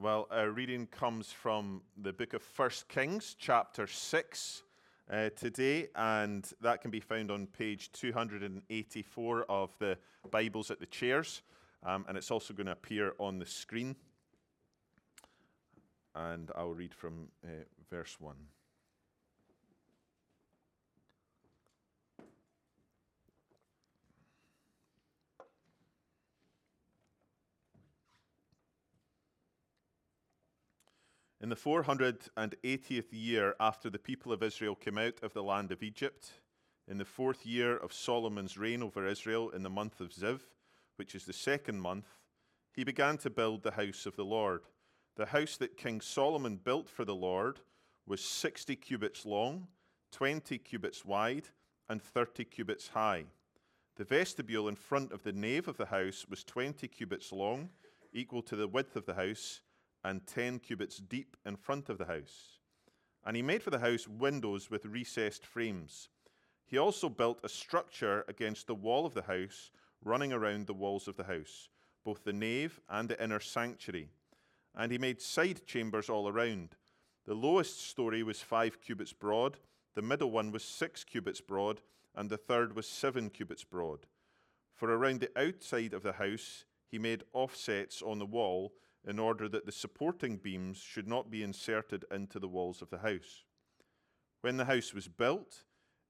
Well, 0.00 0.26
our 0.32 0.50
reading 0.50 0.88
comes 0.88 1.30
from 1.30 1.82
the 1.96 2.12
book 2.12 2.34
of 2.34 2.42
First 2.42 2.88
Kings, 2.88 3.36
chapter 3.38 3.86
6, 3.86 4.62
uh, 5.08 5.30
today, 5.36 5.86
and 5.94 6.44
that 6.60 6.82
can 6.82 6.90
be 6.90 6.98
found 6.98 7.30
on 7.30 7.46
page 7.46 7.92
284 7.92 9.44
of 9.44 9.70
the 9.78 9.96
Bibles 10.32 10.72
at 10.72 10.80
the 10.80 10.86
chairs, 10.86 11.42
um, 11.84 12.04
and 12.08 12.18
it's 12.18 12.32
also 12.32 12.52
going 12.52 12.66
to 12.66 12.72
appear 12.72 13.12
on 13.18 13.38
the 13.38 13.46
screen. 13.46 13.94
And 16.16 16.50
I'll 16.56 16.74
read 16.74 16.92
from 16.92 17.28
uh, 17.44 17.50
verse 17.88 18.16
1. 18.18 18.34
In 31.44 31.50
the 31.50 31.56
480th 31.56 33.08
year 33.10 33.54
after 33.60 33.90
the 33.90 33.98
people 33.98 34.32
of 34.32 34.42
Israel 34.42 34.74
came 34.74 34.96
out 34.96 35.22
of 35.22 35.34
the 35.34 35.42
land 35.42 35.72
of 35.72 35.82
Egypt, 35.82 36.30
in 36.88 36.96
the 36.96 37.04
fourth 37.04 37.44
year 37.44 37.76
of 37.76 37.92
Solomon's 37.92 38.56
reign 38.56 38.82
over 38.82 39.06
Israel, 39.06 39.50
in 39.50 39.62
the 39.62 39.68
month 39.68 40.00
of 40.00 40.08
Ziv, 40.08 40.40
which 40.96 41.14
is 41.14 41.26
the 41.26 41.34
second 41.34 41.82
month, 41.82 42.06
he 42.72 42.82
began 42.82 43.18
to 43.18 43.28
build 43.28 43.62
the 43.62 43.72
house 43.72 44.06
of 44.06 44.16
the 44.16 44.24
Lord. 44.24 44.62
The 45.16 45.26
house 45.26 45.58
that 45.58 45.76
King 45.76 46.00
Solomon 46.00 46.56
built 46.56 46.88
for 46.88 47.04
the 47.04 47.14
Lord 47.14 47.60
was 48.06 48.24
60 48.24 48.74
cubits 48.76 49.26
long, 49.26 49.66
20 50.12 50.56
cubits 50.56 51.04
wide, 51.04 51.48
and 51.90 52.02
30 52.02 52.46
cubits 52.46 52.88
high. 52.88 53.24
The 53.96 54.04
vestibule 54.04 54.66
in 54.66 54.76
front 54.76 55.12
of 55.12 55.24
the 55.24 55.32
nave 55.32 55.68
of 55.68 55.76
the 55.76 55.84
house 55.84 56.24
was 56.26 56.42
20 56.42 56.88
cubits 56.88 57.32
long, 57.32 57.68
equal 58.14 58.40
to 58.40 58.56
the 58.56 58.66
width 58.66 58.96
of 58.96 59.04
the 59.04 59.12
house 59.12 59.60
and 60.04 60.26
10 60.26 60.58
cubits 60.60 60.98
deep 60.98 61.36
in 61.46 61.56
front 61.56 61.88
of 61.88 61.98
the 61.98 62.04
house. 62.04 62.58
And 63.24 63.36
he 63.36 63.42
made 63.42 63.62
for 63.62 63.70
the 63.70 63.78
house 63.78 64.06
windows 64.06 64.70
with 64.70 64.84
recessed 64.84 65.46
frames. 65.46 66.08
He 66.66 66.76
also 66.76 67.08
built 67.08 67.40
a 67.42 67.48
structure 67.48 68.24
against 68.28 68.66
the 68.66 68.74
wall 68.74 69.06
of 69.06 69.14
the 69.14 69.22
house, 69.22 69.70
running 70.04 70.32
around 70.32 70.66
the 70.66 70.74
walls 70.74 71.08
of 71.08 71.16
the 71.16 71.24
house, 71.24 71.70
both 72.04 72.24
the 72.24 72.32
nave 72.32 72.80
and 72.88 73.08
the 73.08 73.22
inner 73.22 73.40
sanctuary. 73.40 74.10
And 74.74 74.92
he 74.92 74.98
made 74.98 75.22
side 75.22 75.66
chambers 75.66 76.10
all 76.10 76.28
around. 76.28 76.76
The 77.26 77.34
lowest 77.34 77.88
story 77.88 78.22
was 78.22 78.42
five 78.42 78.80
cubits 78.82 79.14
broad, 79.14 79.58
the 79.94 80.02
middle 80.02 80.30
one 80.30 80.50
was 80.50 80.64
six 80.64 81.04
cubits 81.04 81.40
broad, 81.40 81.80
and 82.14 82.28
the 82.28 82.36
third 82.36 82.76
was 82.76 82.88
seven 82.88 83.30
cubits 83.30 83.64
broad. 83.64 84.06
For 84.74 84.90
around 84.90 85.20
the 85.20 85.30
outside 85.40 85.94
of 85.94 86.02
the 86.02 86.12
house, 86.12 86.64
he 86.90 86.98
made 86.98 87.24
offsets 87.32 88.02
on 88.02 88.18
the 88.18 88.26
wall 88.26 88.72
in 89.06 89.18
order 89.18 89.48
that 89.48 89.66
the 89.66 89.72
supporting 89.72 90.36
beams 90.36 90.78
should 90.78 91.06
not 91.06 91.30
be 91.30 91.42
inserted 91.42 92.04
into 92.10 92.38
the 92.38 92.48
walls 92.48 92.80
of 92.80 92.90
the 92.90 92.98
house. 92.98 93.44
When 94.40 94.56
the 94.56 94.64
house 94.64 94.94
was 94.94 95.08
built, 95.08 95.64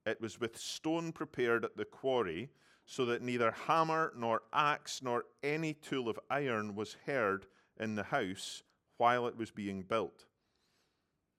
it 0.07 0.21
was 0.21 0.41
with 0.41 0.57
stone 0.57 1.13
prepared 1.13 1.65
at 1.65 1.77
the 1.77 1.85
quarry, 1.85 2.51
so 2.87 3.05
that 3.07 3.23
neither 3.23 3.51
hammer 3.51 4.13
nor 4.17 4.43
axe 4.53 5.03
nor 5.03 5.25
any 5.43 5.73
tool 5.73 6.09
of 6.09 6.21
iron 6.31 6.75
was 6.75 6.97
heard 7.07 7.47
in 7.81 7.95
the 7.95 8.03
house 8.03 8.63
while 8.99 9.27
it 9.27 9.37
was 9.37 9.51
being 9.51 9.83
built. 9.83 10.27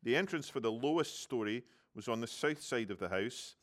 The 0.03 0.15
entrance 0.15 0.49
for 0.49 0.59
the 0.59 0.71
lowest 0.71 1.21
story 1.21 1.63
was 1.93 2.07
on 2.07 2.19
the 2.19 2.27
south 2.27 2.61
side 2.61 2.91
of 2.91 2.99
the 2.99 3.09
house, 3.09 3.55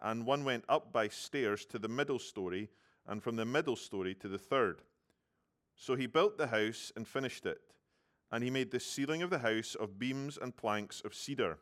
and 0.00 0.26
one 0.26 0.44
went 0.44 0.64
up 0.68 0.92
by 0.92 1.08
stairs 1.08 1.64
to 1.66 1.78
the 1.78 1.88
middle 1.88 2.18
story, 2.18 2.70
and 3.06 3.22
from 3.22 3.36
the 3.36 3.44
middle 3.44 3.76
story 3.76 4.14
to 4.14 4.28
the 4.28 4.38
third. 4.38 4.82
So 5.80 5.96
he 5.96 6.06
built 6.06 6.36
the 6.36 6.48
house 6.48 6.92
and 6.94 7.08
finished 7.08 7.46
it. 7.46 7.58
And 8.30 8.44
he 8.44 8.50
made 8.50 8.70
the 8.70 8.78
ceiling 8.78 9.22
of 9.22 9.30
the 9.30 9.38
house 9.38 9.74
of 9.74 9.98
beams 9.98 10.38
and 10.40 10.54
planks 10.54 11.00
of 11.00 11.14
cedar. 11.14 11.56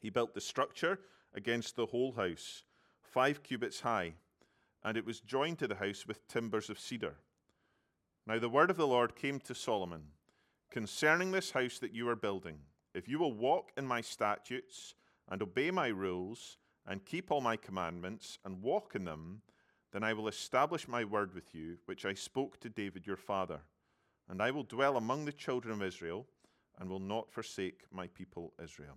He 0.00 0.08
built 0.08 0.32
the 0.32 0.40
structure 0.40 0.98
against 1.34 1.76
the 1.76 1.86
whole 1.86 2.12
house, 2.12 2.64
five 3.02 3.42
cubits 3.42 3.82
high, 3.82 4.14
and 4.82 4.96
it 4.96 5.04
was 5.04 5.20
joined 5.20 5.58
to 5.58 5.68
the 5.68 5.74
house 5.74 6.06
with 6.08 6.26
timbers 6.26 6.70
of 6.70 6.80
cedar. 6.80 7.16
Now 8.26 8.38
the 8.38 8.48
word 8.48 8.70
of 8.70 8.78
the 8.78 8.86
Lord 8.86 9.14
came 9.14 9.38
to 9.40 9.54
Solomon 9.54 10.04
concerning 10.70 11.32
this 11.32 11.50
house 11.50 11.78
that 11.80 11.94
you 11.94 12.08
are 12.08 12.16
building. 12.16 12.60
If 12.94 13.08
you 13.08 13.18
will 13.18 13.34
walk 13.34 13.72
in 13.76 13.86
my 13.86 14.00
statutes 14.00 14.94
and 15.28 15.42
obey 15.42 15.70
my 15.70 15.88
rules 15.88 16.56
and 16.86 17.04
keep 17.04 17.30
all 17.30 17.42
my 17.42 17.56
commandments 17.56 18.38
and 18.42 18.62
walk 18.62 18.94
in 18.94 19.04
them, 19.04 19.42
then 19.92 20.02
I 20.02 20.14
will 20.14 20.28
establish 20.28 20.88
my 20.88 21.04
word 21.04 21.34
with 21.34 21.54
you, 21.54 21.76
which 21.84 22.04
I 22.04 22.14
spoke 22.14 22.58
to 22.60 22.68
David 22.68 23.06
your 23.06 23.16
father. 23.16 23.60
And 24.28 24.40
I 24.40 24.50
will 24.50 24.62
dwell 24.62 24.96
among 24.96 25.24
the 25.24 25.32
children 25.32 25.74
of 25.74 25.82
Israel 25.82 26.26
and 26.78 26.88
will 26.88 27.00
not 27.00 27.30
forsake 27.30 27.82
my 27.92 28.06
people 28.06 28.54
Israel. 28.62 28.96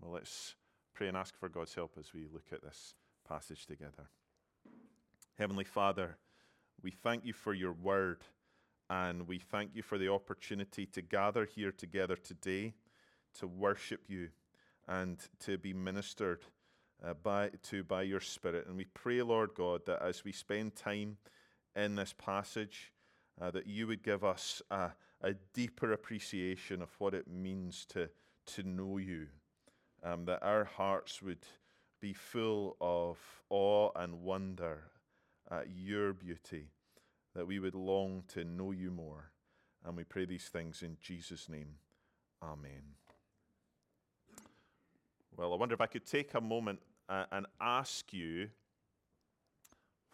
Well, 0.00 0.12
let's 0.12 0.56
pray 0.92 1.06
and 1.06 1.16
ask 1.16 1.38
for 1.38 1.48
God's 1.48 1.74
help 1.74 1.92
as 1.98 2.12
we 2.12 2.26
look 2.32 2.46
at 2.52 2.62
this 2.62 2.94
passage 3.28 3.66
together. 3.66 4.08
Heavenly 5.38 5.64
Father, 5.64 6.16
we 6.82 6.90
thank 6.90 7.24
you 7.24 7.32
for 7.32 7.54
your 7.54 7.72
word 7.72 8.22
and 8.90 9.26
we 9.26 9.38
thank 9.38 9.70
you 9.74 9.82
for 9.82 9.98
the 9.98 10.08
opportunity 10.08 10.86
to 10.86 11.00
gather 11.00 11.44
here 11.44 11.72
together 11.72 12.16
today 12.16 12.74
to 13.38 13.46
worship 13.46 14.02
you 14.08 14.28
and 14.86 15.18
to 15.40 15.56
be 15.58 15.72
ministered 15.72 16.44
uh, 17.06 17.14
by, 17.22 17.50
to 17.64 17.84
by 17.84 18.02
your 18.02 18.20
Spirit. 18.20 18.66
And 18.66 18.76
we 18.76 18.84
pray, 18.84 19.22
Lord 19.22 19.50
God, 19.54 19.84
that 19.86 20.02
as 20.02 20.24
we 20.24 20.32
spend 20.32 20.74
time 20.74 21.16
in 21.76 21.96
this 21.96 22.14
passage, 22.16 22.92
uh, 23.40 23.50
that 23.50 23.66
you 23.66 23.86
would 23.86 24.02
give 24.02 24.24
us 24.24 24.62
a, 24.70 24.90
a, 25.20 25.34
deeper 25.52 25.92
appreciation 25.92 26.80
of 26.80 26.90
what 26.98 27.14
it 27.14 27.26
means 27.28 27.84
to, 27.86 28.08
to 28.46 28.62
know 28.62 28.98
you, 28.98 29.26
um, 30.02 30.24
that 30.26 30.42
our 30.42 30.64
hearts 30.64 31.20
would 31.20 31.44
be 32.00 32.12
full 32.12 32.76
of 32.80 33.18
awe 33.50 33.90
and 33.96 34.22
wonder 34.22 34.84
at 35.50 35.66
your 35.74 36.12
beauty, 36.12 36.68
that 37.34 37.46
we 37.46 37.58
would 37.58 37.74
long 37.74 38.22
to 38.28 38.44
know 38.44 38.70
you 38.70 38.90
more. 38.90 39.30
And 39.84 39.96
we 39.96 40.04
pray 40.04 40.24
these 40.24 40.48
things 40.48 40.82
in 40.82 40.96
Jesus' 41.00 41.48
name. 41.48 41.74
Amen. 42.42 42.94
Well, 45.36 45.52
I 45.52 45.56
wonder 45.56 45.74
if 45.74 45.80
I 45.80 45.86
could 45.86 46.06
take 46.06 46.34
a 46.34 46.40
moment 46.40 46.78
uh, 47.08 47.24
and 47.32 47.46
ask 47.60 48.12
you, 48.12 48.48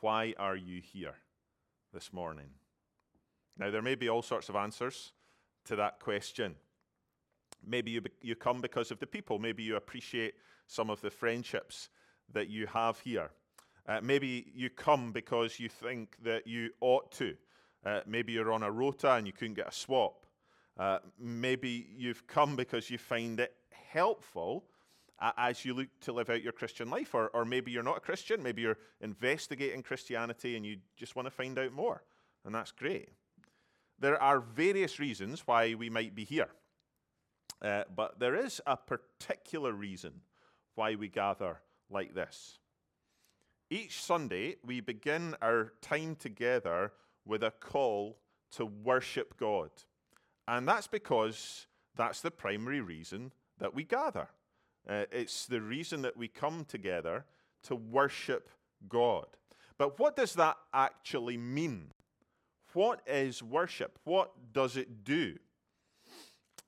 why 0.00 0.34
are 0.38 0.56
you 0.56 0.80
here 0.80 1.14
this 1.92 2.12
morning? 2.12 2.50
Now, 3.58 3.70
there 3.70 3.82
may 3.82 3.94
be 3.94 4.08
all 4.08 4.22
sorts 4.22 4.48
of 4.48 4.56
answers 4.56 5.12
to 5.66 5.76
that 5.76 6.00
question. 6.00 6.54
Maybe 7.66 7.90
you, 7.90 8.00
be, 8.00 8.10
you 8.22 8.34
come 8.34 8.60
because 8.60 8.90
of 8.90 8.98
the 8.98 9.06
people. 9.06 9.38
Maybe 9.38 9.62
you 9.62 9.76
appreciate 9.76 10.34
some 10.66 10.88
of 10.88 11.00
the 11.00 11.10
friendships 11.10 11.90
that 12.32 12.48
you 12.48 12.66
have 12.66 12.98
here. 13.00 13.30
Uh, 13.86 14.00
maybe 14.02 14.46
you 14.54 14.70
come 14.70 15.12
because 15.12 15.58
you 15.58 15.68
think 15.68 16.16
that 16.22 16.46
you 16.46 16.70
ought 16.80 17.10
to. 17.12 17.34
Uh, 17.84 18.00
maybe 18.06 18.32
you're 18.32 18.52
on 18.52 18.62
a 18.62 18.70
rota 18.70 19.12
and 19.12 19.26
you 19.26 19.32
couldn't 19.32 19.54
get 19.54 19.68
a 19.68 19.72
swap. 19.72 20.26
Uh, 20.78 20.98
maybe 21.18 21.88
you've 21.96 22.26
come 22.26 22.56
because 22.56 22.88
you 22.88 22.98
find 22.98 23.40
it 23.40 23.54
helpful 23.92 24.64
as 25.20 25.64
you 25.64 25.74
look 25.74 25.88
to 26.00 26.12
live 26.12 26.30
out 26.30 26.42
your 26.42 26.52
Christian 26.52 26.90
life. 26.90 27.14
Or, 27.14 27.28
or 27.28 27.44
maybe 27.44 27.70
you're 27.70 27.82
not 27.82 27.98
a 27.98 28.00
Christian, 28.00 28.42
maybe 28.42 28.62
you're 28.62 28.78
investigating 29.00 29.82
Christianity 29.82 30.56
and 30.56 30.64
you 30.64 30.78
just 30.96 31.16
want 31.16 31.26
to 31.26 31.30
find 31.30 31.58
out 31.58 31.72
more, 31.72 32.02
and 32.44 32.54
that's 32.54 32.72
great. 32.72 33.08
There 33.98 34.20
are 34.22 34.40
various 34.40 34.98
reasons 34.98 35.46
why 35.46 35.74
we 35.74 35.90
might 35.90 36.14
be 36.14 36.24
here, 36.24 36.48
uh, 37.62 37.84
but 37.94 38.18
there 38.18 38.34
is 38.34 38.60
a 38.66 38.76
particular 38.76 39.72
reason 39.72 40.22
why 40.74 40.94
we 40.94 41.08
gather 41.08 41.60
like 41.90 42.14
this. 42.14 42.58
Each 43.68 44.02
Sunday, 44.02 44.56
we 44.64 44.80
begin 44.80 45.36
our 45.42 45.74
time 45.82 46.16
together 46.16 46.92
with 47.24 47.42
a 47.42 47.52
call 47.52 48.18
to 48.52 48.64
worship 48.64 49.38
God. 49.38 49.70
And 50.48 50.66
that's 50.66 50.88
because 50.88 51.66
that's 51.94 52.20
the 52.20 52.30
primary 52.30 52.80
reason 52.80 53.32
that 53.58 53.74
we 53.74 53.84
gather. 53.84 54.28
Uh, 54.88 55.04
it's 55.12 55.46
the 55.46 55.60
reason 55.60 56.02
that 56.02 56.16
we 56.16 56.28
come 56.28 56.64
together 56.64 57.24
to 57.62 57.74
worship 57.76 58.48
God. 58.88 59.26
But 59.78 59.98
what 59.98 60.16
does 60.16 60.34
that 60.34 60.56
actually 60.72 61.36
mean? 61.36 61.92
What 62.72 63.00
is 63.06 63.42
worship? 63.42 63.98
What 64.04 64.52
does 64.52 64.76
it 64.76 65.04
do? 65.04 65.36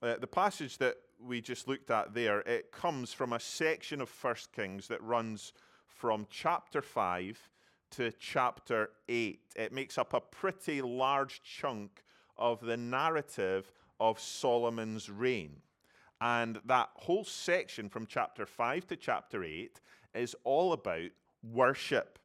Uh, 0.03 0.17
the 0.19 0.27
passage 0.27 0.79
that 0.79 0.97
we 1.21 1.41
just 1.41 1.69
looked 1.69 1.91
at 1.91 2.15
there, 2.15 2.41
it 2.41 2.73
comes 2.73 3.13
from 3.13 3.33
a 3.33 3.41
section 3.41 4.01
of 4.01 4.09
First 4.09 4.53
Kings 4.53 4.89
that 4.89 5.03
runs 5.03 5.53
from 5.87 6.27
chapter 6.31 6.83
5 6.83 7.39
to 7.93 8.11
chapter 8.19 8.91
8. 9.09 9.41
It 9.55 9.73
makes 9.73 9.99
up 9.99 10.15
a 10.15 10.21
pretty 10.21 10.83
large 10.83 11.43
chunk 11.43 12.03
of 12.37 12.61
the 12.61 12.77
narrative 12.77 13.73
of 14.01 14.19
Solomon's 14.19 15.09
reign. 15.09 15.61
And 16.23 16.61
that 16.67 16.91
whole 16.95 17.25
section 17.25 17.89
from 17.89 18.07
chapter 18.07 18.47
5 18.47 18.87
to 18.87 18.97
chapter 18.97 19.43
8 19.43 19.81
is 20.15 20.37
all 20.45 20.73
about 20.73 21.11
worship. 21.43 22.21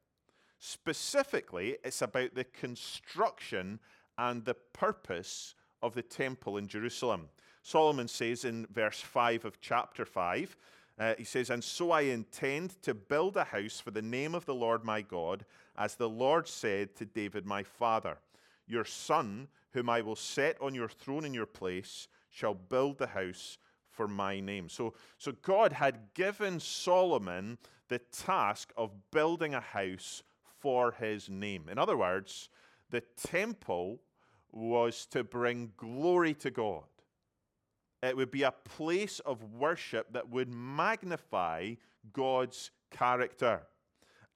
Specifically, 0.59 1.77
it's 1.83 2.03
about 2.03 2.35
the 2.35 2.43
construction 2.43 3.79
and 4.19 4.45
the 4.45 4.53
purpose 4.53 5.55
of 5.81 5.95
the 5.95 6.03
temple 6.03 6.57
in 6.57 6.67
Jerusalem. 6.67 7.29
Solomon 7.63 8.07
says 8.07 8.45
in 8.45 8.67
verse 8.71 9.01
5 9.01 9.45
of 9.45 9.59
chapter 9.61 10.05
5, 10.05 10.55
uh, 10.99 11.15
he 11.17 11.23
says, 11.23 11.49
And 11.49 11.63
so 11.63 11.89
I 11.89 12.01
intend 12.01 12.79
to 12.83 12.93
build 12.93 13.35
a 13.35 13.45
house 13.45 13.79
for 13.79 13.89
the 13.89 14.03
name 14.03 14.35
of 14.35 14.45
the 14.45 14.53
Lord 14.53 14.83
my 14.83 15.01
God, 15.01 15.43
as 15.75 15.95
the 15.95 16.09
Lord 16.09 16.47
said 16.47 16.95
to 16.97 17.05
David 17.05 17.47
my 17.47 17.63
father. 17.63 18.19
Your 18.67 18.85
son, 18.85 19.47
whom 19.73 19.89
I 19.89 20.01
will 20.01 20.15
set 20.15 20.61
on 20.61 20.75
your 20.75 20.87
throne 20.87 21.25
in 21.25 21.33
your 21.33 21.47
place, 21.47 22.07
shall 22.29 22.53
build 22.53 22.99
the 22.99 23.07
house 23.07 23.57
for 23.97 24.07
my 24.07 24.39
name. 24.39 24.69
So, 24.69 24.93
so 25.17 25.33
God 25.41 25.73
had 25.73 26.13
given 26.13 26.59
Solomon 26.59 27.57
the 27.89 27.99
task 27.99 28.71
of 28.77 28.91
building 29.11 29.55
a 29.55 29.59
house 29.59 30.21
for 30.59 30.91
his 30.91 31.29
name. 31.29 31.67
In 31.69 31.77
other 31.77 31.97
words, 31.97 32.49
the 32.91 33.01
temple 33.21 33.99
was 34.51 35.05
to 35.07 35.23
bring 35.23 35.71
glory 35.77 36.33
to 36.35 36.51
God. 36.51 36.83
It 38.03 38.15
would 38.15 38.31
be 38.31 38.43
a 38.43 38.51
place 38.51 39.19
of 39.19 39.43
worship 39.53 40.13
that 40.13 40.29
would 40.29 40.49
magnify 40.49 41.73
God's 42.13 42.69
character. 42.91 43.63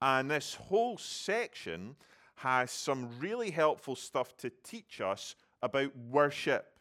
And 0.00 0.30
this 0.30 0.54
whole 0.54 0.98
section 0.98 1.94
has 2.36 2.72
some 2.72 3.08
really 3.20 3.52
helpful 3.52 3.94
stuff 3.94 4.36
to 4.38 4.50
teach 4.64 5.00
us 5.00 5.36
about 5.62 5.96
worship. 6.10 6.71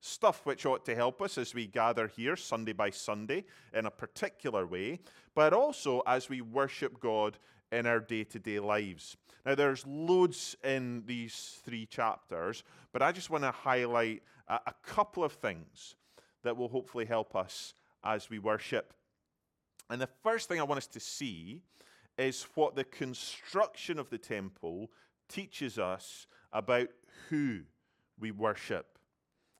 Stuff 0.00 0.46
which 0.46 0.64
ought 0.64 0.84
to 0.84 0.94
help 0.94 1.20
us 1.20 1.38
as 1.38 1.54
we 1.54 1.66
gather 1.66 2.06
here 2.06 2.36
Sunday 2.36 2.72
by 2.72 2.90
Sunday 2.90 3.44
in 3.74 3.86
a 3.86 3.90
particular 3.90 4.66
way, 4.66 5.00
but 5.34 5.52
also 5.52 6.02
as 6.06 6.28
we 6.28 6.40
worship 6.40 7.00
God 7.00 7.38
in 7.72 7.86
our 7.86 8.00
day 8.00 8.24
to 8.24 8.38
day 8.38 8.60
lives. 8.60 9.16
Now, 9.44 9.54
there's 9.54 9.86
loads 9.86 10.56
in 10.62 11.02
these 11.06 11.60
three 11.64 11.86
chapters, 11.86 12.62
but 12.92 13.02
I 13.02 13.12
just 13.12 13.30
want 13.30 13.44
to 13.44 13.50
highlight 13.50 14.22
a, 14.46 14.60
a 14.66 14.74
couple 14.82 15.24
of 15.24 15.32
things 15.32 15.96
that 16.42 16.56
will 16.56 16.68
hopefully 16.68 17.04
help 17.04 17.34
us 17.34 17.74
as 18.04 18.30
we 18.30 18.38
worship. 18.38 18.94
And 19.90 20.00
the 20.00 20.08
first 20.22 20.48
thing 20.48 20.60
I 20.60 20.64
want 20.64 20.78
us 20.78 20.86
to 20.88 21.00
see 21.00 21.62
is 22.16 22.46
what 22.54 22.74
the 22.74 22.84
construction 22.84 23.98
of 23.98 24.10
the 24.10 24.18
temple 24.18 24.90
teaches 25.28 25.78
us 25.78 26.26
about 26.52 26.88
who 27.28 27.60
we 28.18 28.30
worship. 28.30 28.97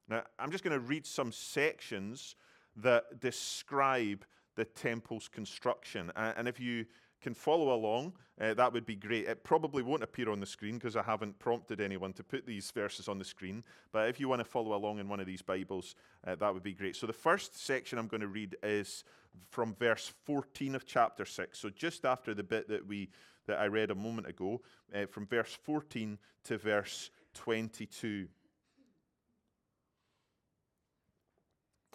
Now, 0.09 0.23
I'm 0.39 0.51
just 0.51 0.63
going 0.63 0.73
to 0.73 0.85
read 0.85 1.05
some 1.05 1.31
sections 1.31 2.35
that 2.77 3.19
describe 3.19 4.25
the 4.55 4.65
temple's 4.65 5.27
construction. 5.27 6.11
And 6.15 6.47
if 6.47 6.59
you 6.59 6.85
can 7.21 7.33
follow 7.33 7.73
along, 7.73 8.13
uh, 8.39 8.53
that 8.53 8.71
would 8.71 8.85
be 8.85 8.95
great. 8.95 9.27
It 9.27 9.43
probably 9.43 9.83
won't 9.83 10.03
appear 10.03 10.29
on 10.29 10.39
the 10.39 10.45
screen 10.45 10.75
because 10.75 10.95
I 10.95 11.03
haven't 11.03 11.37
prompted 11.37 11.81
anyone 11.81 12.13
to 12.13 12.23
put 12.23 12.45
these 12.45 12.71
verses 12.71 13.07
on 13.07 13.19
the 13.19 13.25
screen. 13.25 13.63
But 13.91 14.09
if 14.09 14.19
you 14.19 14.29
want 14.29 14.39
to 14.39 14.45
follow 14.45 14.73
along 14.75 14.99
in 14.99 15.09
one 15.09 15.19
of 15.19 15.25
these 15.25 15.41
Bibles, 15.41 15.95
uh, 16.25 16.35
that 16.35 16.53
would 16.53 16.63
be 16.63 16.73
great. 16.73 16.95
So 16.95 17.07
the 17.07 17.13
first 17.13 17.57
section 17.57 17.99
I'm 17.99 18.07
going 18.07 18.21
to 18.21 18.27
read 18.27 18.55
is 18.63 19.03
from 19.49 19.75
verse 19.75 20.13
14 20.25 20.75
of 20.75 20.85
chapter 20.85 21.25
6. 21.25 21.59
So 21.59 21.69
just 21.69 22.05
after 22.05 22.33
the 22.33 22.43
bit 22.43 22.67
that 22.69 22.87
we 22.87 23.09
that 23.47 23.59
I 23.59 23.65
read 23.65 23.89
a 23.89 23.95
moment 23.95 24.27
ago, 24.27 24.61
uh, 24.93 25.07
from 25.07 25.25
verse 25.25 25.57
14 25.63 26.19
to 26.45 26.57
verse 26.57 27.09
22. 27.33 28.27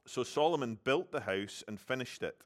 So 0.06 0.22
Solomon 0.22 0.78
built 0.84 1.12
the 1.12 1.20
house 1.20 1.64
and 1.66 1.80
finished 1.80 2.22
it. 2.22 2.36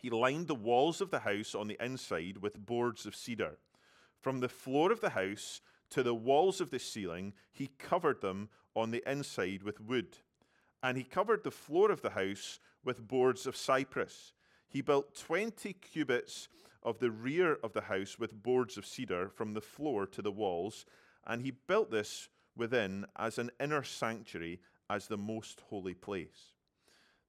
He 0.00 0.10
lined 0.10 0.48
the 0.48 0.54
walls 0.54 1.00
of 1.00 1.10
the 1.10 1.20
house 1.20 1.54
on 1.54 1.68
the 1.68 1.76
inside 1.84 2.38
with 2.38 2.64
boards 2.64 3.06
of 3.06 3.14
cedar. 3.14 3.58
From 4.20 4.40
the 4.40 4.48
floor 4.48 4.90
of 4.90 5.00
the 5.00 5.10
house 5.10 5.60
to 5.90 6.02
the 6.02 6.14
walls 6.14 6.60
of 6.60 6.70
the 6.70 6.78
ceiling, 6.78 7.34
he 7.52 7.68
covered 7.78 8.20
them 8.20 8.48
on 8.74 8.90
the 8.90 9.02
inside 9.08 9.62
with 9.62 9.80
wood. 9.80 10.16
And 10.82 10.96
he 10.96 11.04
covered 11.04 11.44
the 11.44 11.50
floor 11.50 11.90
of 11.90 12.02
the 12.02 12.10
house 12.10 12.58
with 12.84 13.06
boards 13.06 13.46
of 13.46 13.56
cypress. 13.56 14.32
He 14.68 14.80
built 14.80 15.14
20 15.14 15.74
cubits 15.74 16.48
of 16.82 16.98
the 16.98 17.10
rear 17.10 17.58
of 17.62 17.74
the 17.74 17.82
house 17.82 18.18
with 18.18 18.42
boards 18.42 18.76
of 18.76 18.86
cedar 18.86 19.28
from 19.28 19.52
the 19.52 19.60
floor 19.60 20.06
to 20.06 20.22
the 20.22 20.32
walls, 20.32 20.86
and 21.26 21.42
he 21.42 21.50
built 21.50 21.90
this 21.90 22.28
within 22.56 23.06
as 23.16 23.38
an 23.38 23.50
inner 23.60 23.82
sanctuary, 23.82 24.60
as 24.90 25.06
the 25.06 25.16
most 25.16 25.62
holy 25.68 25.94
place. 25.94 26.51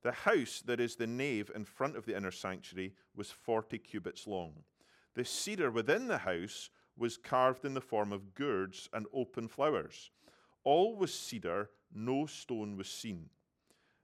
The 0.03 0.11
house 0.11 0.61
that 0.65 0.81
is 0.81 0.97
the 0.97 1.07
nave 1.07 1.49
in 1.55 1.63
front 1.63 1.95
of 1.95 2.05
the 2.05 2.15
inner 2.15 2.31
sanctuary 2.31 2.93
was 3.15 3.31
40 3.31 3.77
cubits 3.79 4.27
long. 4.27 4.53
The 5.15 5.23
cedar 5.23 5.71
within 5.71 6.07
the 6.07 6.17
house 6.17 6.69
was 6.97 7.17
carved 7.17 7.63
in 7.63 7.73
the 7.73 7.81
form 7.81 8.11
of 8.11 8.35
gourds 8.35 8.89
and 8.91 9.05
open 9.13 9.47
flowers. 9.47 10.11
All 10.65 10.97
was 10.97 11.13
cedar, 11.13 11.69
no 11.93 12.25
stone 12.25 12.75
was 12.75 12.89
seen. 12.89 13.29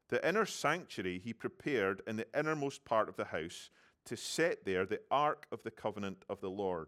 The 0.07 0.25
inner 0.27 0.45
sanctuary 0.45 1.19
he 1.19 1.33
prepared 1.33 2.01
in 2.07 2.15
the 2.15 2.27
innermost 2.37 2.85
part 2.85 3.09
of 3.09 3.17
the 3.17 3.25
house 3.25 3.69
to 4.05 4.15
set 4.15 4.63
there 4.63 4.85
the 4.85 5.01
ark 5.11 5.47
of 5.51 5.61
the 5.63 5.71
covenant 5.71 6.23
of 6.29 6.39
the 6.39 6.49
Lord. 6.49 6.87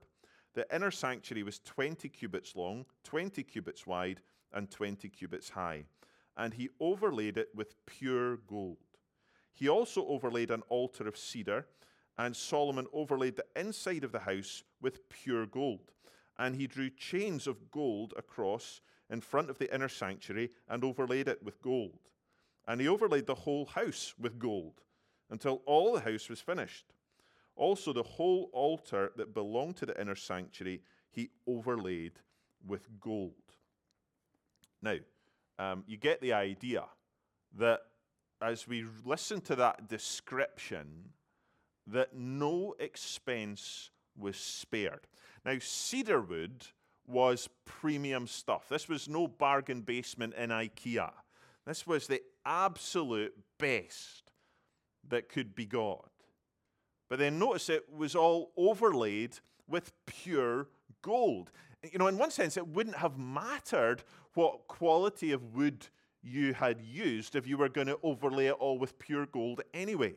The 0.54 0.66
inner 0.74 0.90
sanctuary 0.90 1.44
was 1.44 1.60
20 1.60 2.08
cubits 2.10 2.56
long, 2.56 2.86
20 3.04 3.44
cubits 3.44 3.86
wide, 3.86 4.22
and 4.54 4.72
20 4.72 5.08
cubits 5.10 5.50
high. 5.50 5.86
And 6.38 6.54
he 6.54 6.70
overlaid 6.80 7.38
it 7.38 7.50
with 7.54 7.76
pure 7.86 8.38
gold. 8.38 8.78
He 9.54 9.70
also 9.70 10.06
overlaid 10.08 10.52
an 10.52 10.64
altar 10.70 11.08
of 11.08 11.18
cedar, 11.18 11.68
and 12.18 12.36
Solomon 12.36 12.88
overlaid 12.94 13.36
the 13.36 13.46
inside 13.56 14.04
of 14.04 14.12
the 14.12 14.20
house 14.20 14.64
with 14.82 15.08
pure 15.10 15.46
gold. 15.46 15.92
And 16.38 16.56
he 16.56 16.68
drew 16.68 16.90
chains 16.90 17.48
of 17.48 17.72
gold 17.72 18.14
across 18.18 18.82
in 19.10 19.22
front 19.22 19.50
of 19.50 19.58
the 19.58 19.74
inner 19.74 19.90
sanctuary 19.90 20.52
and 20.70 20.84
overlaid 20.84 21.28
it 21.28 21.44
with 21.44 21.62
gold. 21.62 22.00
And 22.68 22.80
he 22.80 22.88
overlaid 22.88 23.28
the 23.28 23.36
whole 23.36 23.66
house 23.66 24.14
with 24.20 24.40
gold 24.40 24.82
until 25.30 25.62
all 25.66 25.94
the 25.94 26.00
house 26.00 26.30
was 26.30 26.40
finished. 26.40 26.94
Also, 27.56 27.94
the 27.94 28.04
whole 28.04 28.50
altar 28.54 29.12
that 29.18 29.34
belonged 29.34 29.78
to 29.78 29.86
the 29.86 30.00
inner 30.00 30.16
sanctuary 30.16 30.82
he 31.10 31.30
overlaid 31.46 32.14
with 32.66 32.88
gold. 33.00 33.34
Now, 34.82 34.98
um, 35.60 35.84
you 35.86 35.98
get 35.98 36.22
the 36.22 36.34
idea 36.34 36.86
that 37.58 37.82
as 38.42 38.68
we 38.68 38.86
listen 39.06 39.42
to 39.42 39.56
that 39.56 39.88
description, 39.88 41.10
that 41.88 42.16
no 42.16 42.76
expense 42.80 43.90
was 44.18 44.38
spared. 44.38 45.08
Now, 45.46 45.58
cedarwood 45.60 46.66
was 47.08 47.50
premium 47.66 48.28
stuff. 48.28 48.70
This 48.70 48.88
was 48.88 49.10
no 49.10 49.28
bargain 49.28 49.82
basement 49.82 50.34
in 50.36 50.50
IKEA. 50.50 51.12
This 51.66 51.86
was 51.86 52.08
the 52.08 52.22
absolute 52.46 53.34
best 53.60 54.24
that 55.10 55.30
could 55.30 55.56
be 55.56 55.66
got. 55.66 56.10
But 57.10 57.20
then 57.20 57.40
notice 57.40 57.70
it 57.70 57.92
was 57.94 58.16
all 58.16 58.52
overlaid 58.56 59.38
with 59.68 59.92
pure 60.06 60.68
gold. 61.02 61.52
You 61.92 62.00
know, 62.00 62.08
in 62.08 62.18
one 62.18 62.32
sense, 62.32 62.58
it 62.58 62.68
wouldn't 62.68 62.98
have 62.98 63.18
mattered 63.18 64.04
what 64.34 64.68
quality 64.68 65.32
of 65.32 65.54
wood 65.54 65.88
you 66.24 66.54
had 66.54 66.82
used 66.82 67.36
if 67.36 67.48
you 67.48 67.58
were 67.58 67.70
going 67.70 67.88
to 67.88 68.00
overlay 68.04 68.48
it 68.48 68.54
all 68.54 68.78
with 68.78 69.00
pure 69.00 69.26
gold 69.26 69.62
anyway. 69.74 70.16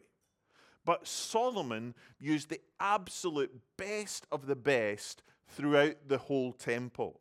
But 0.84 1.06
Solomon 1.06 1.94
used 2.20 2.50
the 2.50 2.61
absolute 2.78 3.54
best 3.76 4.26
of 4.30 4.46
the 4.46 4.56
best 4.56 5.23
throughout 5.49 5.96
the 6.08 6.18
whole 6.18 6.52
temple. 6.52 7.20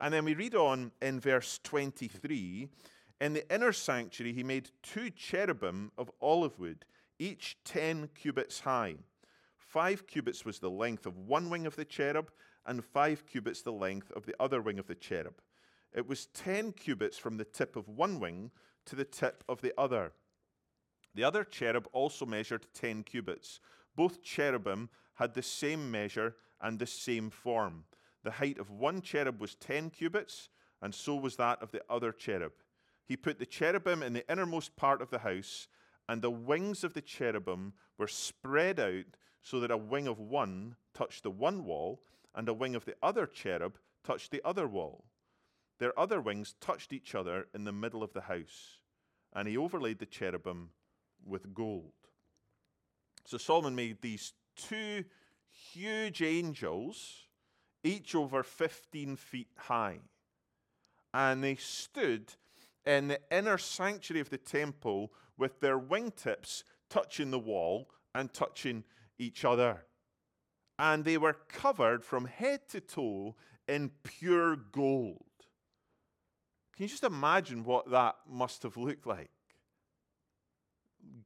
And 0.00 0.12
then 0.12 0.24
we 0.24 0.34
read 0.34 0.54
on 0.54 0.92
in 1.00 1.20
verse 1.20 1.60
23 1.62 2.68
In 3.20 3.32
the 3.32 3.54
inner 3.54 3.72
sanctuary, 3.72 4.32
he 4.32 4.42
made 4.42 4.70
two 4.82 5.10
cherubim 5.10 5.92
of 5.96 6.10
olive 6.20 6.58
wood, 6.58 6.84
each 7.18 7.56
10 7.64 8.10
cubits 8.14 8.60
high. 8.60 8.96
Five 9.56 10.06
cubits 10.06 10.44
was 10.44 10.58
the 10.58 10.70
length 10.70 11.06
of 11.06 11.16
one 11.16 11.48
wing 11.48 11.66
of 11.66 11.76
the 11.76 11.84
cherub, 11.84 12.30
and 12.66 12.84
five 12.84 13.24
cubits 13.26 13.62
the 13.62 13.72
length 13.72 14.10
of 14.12 14.26
the 14.26 14.34
other 14.40 14.60
wing 14.60 14.78
of 14.78 14.86
the 14.86 14.94
cherub. 14.94 15.34
It 15.96 16.06
was 16.06 16.26
10 16.26 16.72
cubits 16.72 17.16
from 17.16 17.38
the 17.38 17.44
tip 17.44 17.74
of 17.74 17.88
one 17.88 18.20
wing 18.20 18.50
to 18.84 18.94
the 18.94 19.04
tip 19.04 19.42
of 19.48 19.62
the 19.62 19.72
other. 19.78 20.12
The 21.14 21.24
other 21.24 21.42
cherub 21.42 21.88
also 21.92 22.26
measured 22.26 22.66
10 22.74 23.02
cubits. 23.02 23.60
Both 23.96 24.22
cherubim 24.22 24.90
had 25.14 25.32
the 25.32 25.42
same 25.42 25.90
measure 25.90 26.36
and 26.60 26.78
the 26.78 26.86
same 26.86 27.30
form. 27.30 27.84
The 28.24 28.32
height 28.32 28.58
of 28.58 28.70
one 28.70 29.00
cherub 29.00 29.40
was 29.40 29.54
10 29.54 29.88
cubits, 29.88 30.50
and 30.82 30.94
so 30.94 31.16
was 31.16 31.36
that 31.36 31.62
of 31.62 31.70
the 31.72 31.82
other 31.88 32.12
cherub. 32.12 32.52
He 33.06 33.16
put 33.16 33.38
the 33.38 33.46
cherubim 33.46 34.02
in 34.02 34.12
the 34.12 34.30
innermost 34.30 34.76
part 34.76 35.00
of 35.00 35.08
the 35.08 35.20
house, 35.20 35.66
and 36.10 36.20
the 36.20 36.30
wings 36.30 36.84
of 36.84 36.92
the 36.92 37.00
cherubim 37.00 37.72
were 37.96 38.06
spread 38.06 38.78
out 38.78 39.16
so 39.40 39.60
that 39.60 39.70
a 39.70 39.76
wing 39.78 40.06
of 40.06 40.18
one 40.18 40.76
touched 40.92 41.22
the 41.22 41.30
one 41.30 41.64
wall, 41.64 42.02
and 42.34 42.48
a 42.50 42.54
wing 42.54 42.74
of 42.74 42.84
the 42.84 42.96
other 43.02 43.26
cherub 43.26 43.78
touched 44.04 44.30
the 44.30 44.42
other 44.44 44.66
wall. 44.66 45.04
Their 45.78 45.98
other 45.98 46.20
wings 46.20 46.54
touched 46.60 46.92
each 46.92 47.14
other 47.14 47.46
in 47.54 47.64
the 47.64 47.72
middle 47.72 48.02
of 48.02 48.12
the 48.12 48.22
house, 48.22 48.78
and 49.32 49.46
he 49.46 49.56
overlaid 49.56 49.98
the 49.98 50.06
cherubim 50.06 50.70
with 51.24 51.54
gold. 51.54 51.92
So 53.24 53.38
Solomon 53.38 53.74
made 53.74 54.00
these 54.00 54.32
two 54.56 55.04
huge 55.72 56.22
angels, 56.22 57.26
each 57.84 58.14
over 58.14 58.42
15 58.42 59.16
feet 59.16 59.48
high, 59.56 60.00
and 61.12 61.42
they 61.42 61.56
stood 61.56 62.34
in 62.84 63.08
the 63.08 63.20
inner 63.30 63.58
sanctuary 63.58 64.20
of 64.20 64.30
the 64.30 64.38
temple 64.38 65.12
with 65.36 65.60
their 65.60 65.78
wingtips 65.78 66.62
touching 66.88 67.30
the 67.30 67.38
wall 67.38 67.90
and 68.14 68.32
touching 68.32 68.84
each 69.18 69.44
other. 69.44 69.84
And 70.78 71.04
they 71.04 71.18
were 71.18 71.36
covered 71.48 72.04
from 72.04 72.26
head 72.26 72.68
to 72.68 72.80
toe 72.80 73.34
in 73.66 73.90
pure 74.02 74.56
gold. 74.56 75.25
Can 76.76 76.84
you 76.84 76.88
just 76.88 77.04
imagine 77.04 77.64
what 77.64 77.90
that 77.90 78.16
must 78.30 78.62
have 78.62 78.76
looked 78.76 79.06
like? 79.06 79.30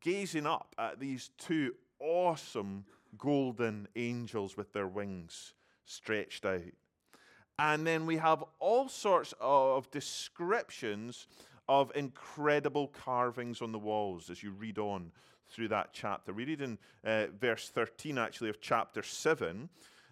Gazing 0.00 0.46
up 0.46 0.74
at 0.78 1.00
these 1.00 1.30
two 1.38 1.74
awesome 1.98 2.84
golden 3.18 3.88
angels 3.96 4.56
with 4.56 4.72
their 4.72 4.86
wings 4.86 5.54
stretched 5.84 6.46
out. 6.46 6.60
And 7.58 7.84
then 7.84 8.06
we 8.06 8.16
have 8.18 8.44
all 8.60 8.88
sorts 8.88 9.34
of 9.40 9.90
descriptions 9.90 11.26
of 11.68 11.90
incredible 11.94 12.88
carvings 12.88 13.60
on 13.60 13.72
the 13.72 13.78
walls 13.78 14.30
as 14.30 14.42
you 14.42 14.52
read 14.52 14.78
on 14.78 15.10
through 15.48 15.68
that 15.68 15.90
chapter. 15.92 16.32
We 16.32 16.44
read 16.44 16.60
in 16.62 16.78
uh, 17.04 17.26
verse 17.38 17.68
13, 17.68 18.18
actually, 18.18 18.50
of 18.50 18.60
chapter 18.60 19.02
7. 19.02 19.68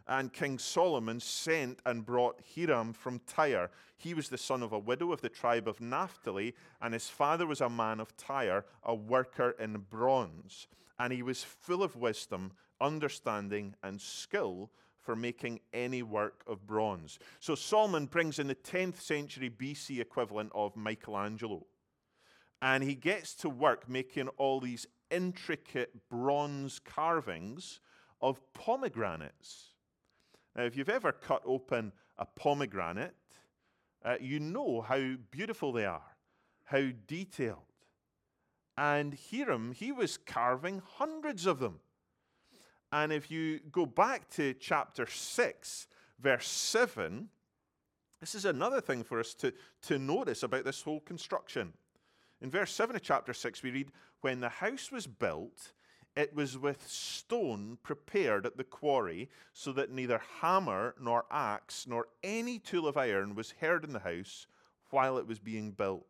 And 0.08 0.32
King 0.32 0.58
Solomon 0.58 1.20
sent 1.20 1.80
and 1.84 2.06
brought 2.06 2.40
Hiram 2.54 2.94
from 2.94 3.20
Tyre. 3.26 3.70
He 3.98 4.14
was 4.14 4.30
the 4.30 4.38
son 4.38 4.62
of 4.62 4.72
a 4.72 4.78
widow 4.78 5.12
of 5.12 5.20
the 5.20 5.28
tribe 5.28 5.68
of 5.68 5.82
Naphtali, 5.82 6.54
and 6.80 6.94
his 6.94 7.08
father 7.08 7.46
was 7.46 7.60
a 7.60 7.68
man 7.68 8.00
of 8.00 8.16
Tyre, 8.16 8.64
a 8.82 8.94
worker 8.94 9.54
in 9.60 9.84
bronze. 9.90 10.66
And 10.98 11.12
he 11.12 11.22
was 11.22 11.44
full 11.44 11.82
of 11.82 11.94
wisdom, 11.94 12.52
understanding, 12.80 13.74
and 13.82 14.00
skill 14.00 14.70
for 14.98 15.14
making 15.14 15.60
any 15.72 16.02
work 16.02 16.42
of 16.46 16.66
bronze. 16.66 17.18
So 17.38 17.54
Solomon 17.54 18.06
brings 18.06 18.38
in 18.38 18.46
the 18.46 18.54
10th 18.54 19.00
century 19.00 19.50
BC 19.50 20.00
equivalent 20.00 20.52
of 20.54 20.74
Michelangelo. 20.74 21.66
And 22.60 22.82
he 22.82 22.94
gets 22.94 23.34
to 23.36 23.50
work 23.50 23.88
making 23.88 24.28
all 24.36 24.60
these 24.60 24.86
intricate 25.10 26.08
bronze 26.08 26.78
carvings 26.78 27.80
of 28.20 28.40
pomegranates. 28.52 29.74
Now, 30.58 30.64
if 30.64 30.76
you've 30.76 30.88
ever 30.88 31.12
cut 31.12 31.42
open 31.46 31.92
a 32.18 32.26
pomegranate, 32.26 33.14
uh, 34.04 34.16
you 34.20 34.40
know 34.40 34.80
how 34.80 35.14
beautiful 35.30 35.70
they 35.70 35.84
are, 35.84 36.16
how 36.64 36.88
detailed. 37.06 37.62
And 38.76 39.16
Hiram, 39.30 39.70
he 39.70 39.92
was 39.92 40.16
carving 40.16 40.82
hundreds 40.84 41.46
of 41.46 41.60
them. 41.60 41.78
And 42.90 43.12
if 43.12 43.30
you 43.30 43.60
go 43.70 43.86
back 43.86 44.28
to 44.30 44.52
chapter 44.54 45.06
6, 45.06 45.86
verse 46.18 46.48
7, 46.48 47.28
this 48.18 48.34
is 48.34 48.44
another 48.44 48.80
thing 48.80 49.04
for 49.04 49.20
us 49.20 49.34
to, 49.34 49.52
to 49.82 49.96
notice 49.96 50.42
about 50.42 50.64
this 50.64 50.82
whole 50.82 51.00
construction. 51.00 51.72
In 52.40 52.50
verse 52.50 52.72
7 52.72 52.96
of 52.96 53.02
chapter 53.02 53.32
6, 53.32 53.62
we 53.62 53.70
read, 53.70 53.92
When 54.22 54.40
the 54.40 54.48
house 54.48 54.90
was 54.90 55.06
built, 55.06 55.72
it 56.18 56.34
was 56.34 56.58
with 56.58 56.84
stone 56.88 57.78
prepared 57.84 58.44
at 58.44 58.56
the 58.56 58.64
quarry, 58.64 59.30
so 59.52 59.70
that 59.72 59.92
neither 59.92 60.20
hammer 60.40 60.96
nor 61.00 61.24
axe 61.30 61.86
nor 61.86 62.08
any 62.24 62.58
tool 62.58 62.88
of 62.88 62.96
iron 62.96 63.36
was 63.36 63.54
heard 63.60 63.84
in 63.84 63.92
the 63.92 64.00
house 64.00 64.48
while 64.90 65.16
it 65.16 65.28
was 65.28 65.38
being 65.38 65.70
built. 65.70 66.08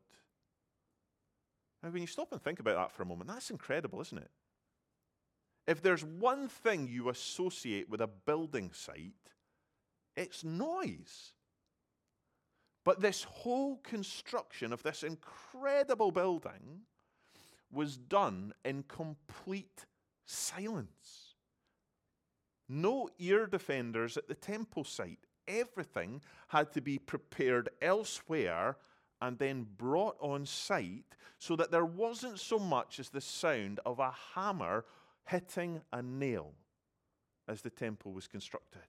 Now, 1.83 1.91
when 1.91 2.01
you 2.01 2.07
stop 2.07 2.33
and 2.33 2.41
think 2.41 2.59
about 2.59 2.77
that 2.77 2.91
for 2.91 3.03
a 3.03 3.07
moment, 3.07 3.29
that's 3.29 3.51
incredible, 3.51 4.01
isn't 4.01 4.17
it? 4.17 4.31
If 5.67 5.83
there's 5.83 6.03
one 6.03 6.49
thing 6.49 6.89
you 6.89 7.11
associate 7.11 7.91
with 7.91 8.01
a 8.01 8.07
building 8.07 8.71
site, 8.73 9.13
it's 10.17 10.43
noise. 10.43 11.35
But 12.83 13.03
this 13.03 13.25
whole 13.25 13.77
construction 13.85 14.73
of 14.73 14.83
this 14.83 15.03
incredible 15.03 16.13
building 16.13 16.87
was 17.71 17.99
done 17.99 18.55
in 18.65 18.85
complete 18.85 19.85
silence. 20.29 21.35
No 22.69 23.09
ear 23.19 23.47
defenders 23.47 24.17
at 24.17 24.29
the 24.29 24.35
temple 24.35 24.85
site. 24.85 25.21
Everything 25.47 26.21
had 26.49 26.73
to 26.73 26.81
be 26.81 26.99
prepared 26.99 27.71
elsewhere 27.81 28.77
and 29.21 29.39
then 29.39 29.67
brought 29.79 30.17
on 30.21 30.45
site 30.45 31.17
so 31.39 31.57
that 31.57 31.71
there 31.71 31.85
wasn't 31.85 32.39
so 32.39 32.59
much 32.59 33.01
as 33.01 33.09
the 33.09 33.21
sound 33.21 33.81
of 33.87 33.99
a 33.99 34.13
hammer 34.35 34.85
hitting 35.25 35.81
a 35.93 36.03
nail 36.03 36.53
as 37.49 37.63
the 37.63 37.71
temple 37.71 38.13
was 38.13 38.29
constructed. 38.29 38.83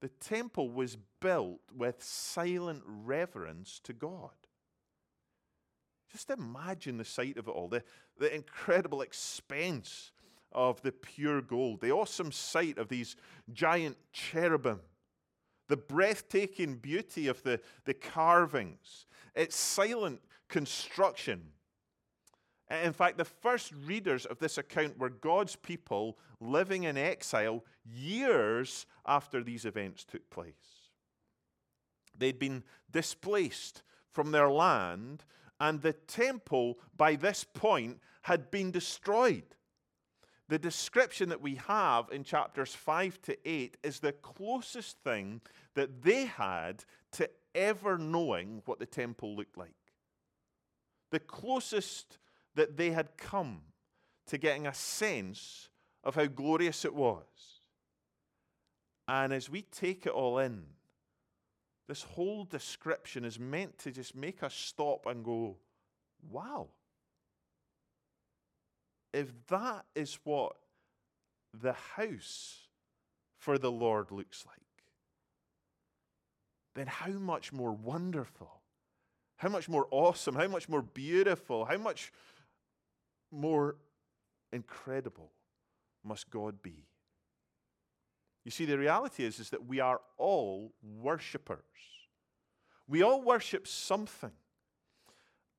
The 0.00 0.08
temple 0.08 0.70
was 0.70 0.98
built 1.20 1.60
with 1.74 2.02
silent 2.02 2.82
reverence 2.84 3.80
to 3.84 3.92
God. 3.92 4.45
Just 6.10 6.30
imagine 6.30 6.98
the 6.98 7.04
sight 7.04 7.36
of 7.36 7.48
it 7.48 7.50
all 7.50 7.68
the, 7.68 7.82
the 8.18 8.34
incredible 8.34 9.02
expense 9.02 10.12
of 10.52 10.80
the 10.82 10.92
pure 10.92 11.42
gold, 11.42 11.80
the 11.80 11.92
awesome 11.92 12.32
sight 12.32 12.78
of 12.78 12.88
these 12.88 13.16
giant 13.52 13.96
cherubim, 14.12 14.80
the 15.68 15.76
breathtaking 15.76 16.76
beauty 16.76 17.26
of 17.26 17.42
the, 17.42 17.60
the 17.84 17.94
carvings, 17.94 19.06
its 19.34 19.56
silent 19.56 20.20
construction 20.48 21.52
in 22.68 22.92
fact, 22.92 23.16
the 23.16 23.24
first 23.24 23.72
readers 23.86 24.26
of 24.26 24.38
this 24.38 24.58
account 24.58 24.98
were 24.98 25.08
God's 25.08 25.54
people 25.54 26.18
living 26.40 26.84
in 26.84 26.96
exile 26.96 27.64
years 27.84 28.86
after 29.06 29.42
these 29.42 29.64
events 29.64 30.04
took 30.04 30.28
place. 30.30 30.90
They'd 32.18 32.38
been 32.38 32.64
displaced 32.90 33.82
from 34.10 34.32
their 34.32 34.50
land, 34.50 35.24
and 35.60 35.80
the 35.80 35.92
temple 35.92 36.78
by 36.96 37.16
this 37.16 37.44
point 37.44 38.00
had 38.22 38.50
been 38.50 38.70
destroyed. 38.70 39.44
The 40.48 40.58
description 40.58 41.30
that 41.30 41.40
we 41.40 41.56
have 41.66 42.08
in 42.12 42.22
chapters 42.22 42.74
5 42.74 43.20
to 43.22 43.36
8 43.48 43.76
is 43.82 43.98
the 43.98 44.12
closest 44.12 44.98
thing 45.02 45.40
that 45.74 46.02
they 46.02 46.26
had 46.26 46.84
to 47.12 47.28
ever 47.54 47.98
knowing 47.98 48.62
what 48.64 48.78
the 48.78 48.86
temple 48.86 49.34
looked 49.34 49.56
like. 49.56 49.74
The 51.10 51.18
closest 51.18 52.18
that 52.54 52.76
they 52.76 52.90
had 52.90 53.16
come 53.16 53.62
to 54.26 54.38
getting 54.38 54.66
a 54.66 54.74
sense 54.74 55.68
of 56.04 56.14
how 56.14 56.26
glorious 56.26 56.84
it 56.84 56.94
was. 56.94 57.24
And 59.08 59.32
as 59.32 59.50
we 59.50 59.62
take 59.62 60.06
it 60.06 60.12
all 60.12 60.38
in, 60.38 60.64
this 61.88 62.02
whole 62.02 62.44
description 62.44 63.24
is 63.24 63.38
meant 63.38 63.78
to 63.78 63.92
just 63.92 64.16
make 64.16 64.42
us 64.42 64.54
stop 64.54 65.06
and 65.06 65.24
go, 65.24 65.56
wow. 66.30 66.68
If 69.12 69.32
that 69.48 69.84
is 69.94 70.18
what 70.24 70.56
the 71.54 71.72
house 71.72 72.68
for 73.38 73.58
the 73.58 73.70
Lord 73.70 74.10
looks 74.10 74.44
like, 74.46 74.56
then 76.74 76.86
how 76.88 77.12
much 77.12 77.52
more 77.52 77.72
wonderful, 77.72 78.60
how 79.36 79.48
much 79.48 79.68
more 79.68 79.86
awesome, 79.90 80.34
how 80.34 80.48
much 80.48 80.68
more 80.68 80.82
beautiful, 80.82 81.64
how 81.64 81.78
much 81.78 82.12
more 83.30 83.76
incredible 84.52 85.30
must 86.04 86.28
God 86.30 86.62
be? 86.62 86.86
You 88.46 88.52
see, 88.52 88.64
the 88.64 88.78
reality 88.78 89.24
is, 89.24 89.40
is 89.40 89.50
that 89.50 89.66
we 89.66 89.80
are 89.80 90.00
all 90.18 90.72
worshippers. 90.80 91.58
We 92.86 93.02
all 93.02 93.20
worship 93.20 93.66
something. 93.66 94.30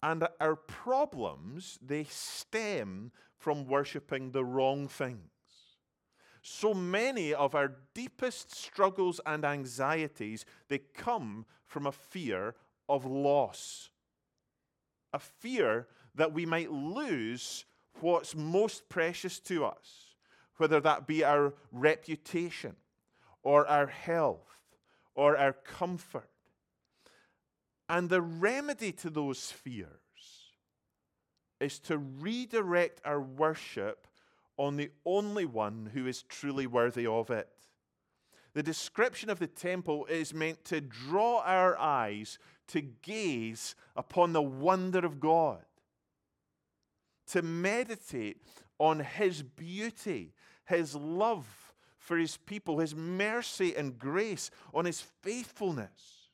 And 0.02 0.26
our 0.40 0.56
problems, 0.56 1.78
they 1.86 2.06
stem 2.06 3.12
from 3.36 3.68
worshiping 3.68 4.32
the 4.32 4.46
wrong 4.46 4.88
things. 4.88 5.20
So 6.42 6.74
many 6.74 7.34
of 7.34 7.56
our 7.56 7.74
deepest 7.94 8.56
struggles 8.56 9.20
and 9.26 9.44
anxieties, 9.44 10.46
they 10.70 10.78
come 10.78 11.46
from 11.66 11.88
a 11.88 11.92
fear 11.92 12.56
of 12.88 13.06
loss. 13.06 13.90
A 15.12 15.20
fear 15.20 15.88
that 16.16 16.32
we 16.32 16.46
might 16.46 16.72
lose 16.72 17.66
what's 18.00 18.34
most 18.34 18.88
precious 18.88 19.42
to 19.42 19.66
us, 19.66 20.07
whether 20.58 20.80
that 20.82 21.08
be 21.08 21.24
our 21.24 21.54
reputation 21.72 22.76
or 23.44 23.66
our 23.68 23.88
health 23.88 24.60
or 25.16 25.38
our 25.38 25.54
comfort. 25.54 26.30
And 27.90 28.10
the 28.10 28.22
remedy 28.22 28.92
to 28.94 29.10
those 29.10 29.52
fears 29.52 29.88
is 31.60 31.80
to 31.80 31.98
redirect 31.98 33.02
our 33.06 33.22
worship 33.22 34.08
on 34.58 34.76
the 34.76 34.92
only 35.06 35.46
one 35.46 35.92
who 35.94 36.08
is 36.08 36.24
truly 36.24 36.68
worthy 36.68 37.08
of 37.08 37.30
it. 37.30 37.48
The 38.54 38.64
description 38.64 39.30
of 39.30 39.40
the 39.40 39.48
temple 39.48 40.06
is 40.08 40.34
meant 40.34 40.66
to 40.66 40.82
draw 40.82 41.42
our 41.42 41.78
eyes 41.78 42.40
to 42.70 42.82
gaze 42.82 43.76
upon 43.96 44.34
the 44.34 44.42
wonder 44.42 45.06
of 45.06 45.20
God 45.20 45.64
to 47.28 47.42
meditate 47.42 48.42
on 48.80 49.00
His 49.00 49.44
beauty, 49.44 50.34
His 50.68 50.96
love 50.96 51.74
for 51.98 52.18
His 52.18 52.38
people, 52.38 52.80
His 52.80 52.96
mercy 52.96 53.76
and 53.76 53.98
grace, 53.98 54.52
on 54.74 54.86
His 54.86 55.02
faithfulness. 55.02 56.30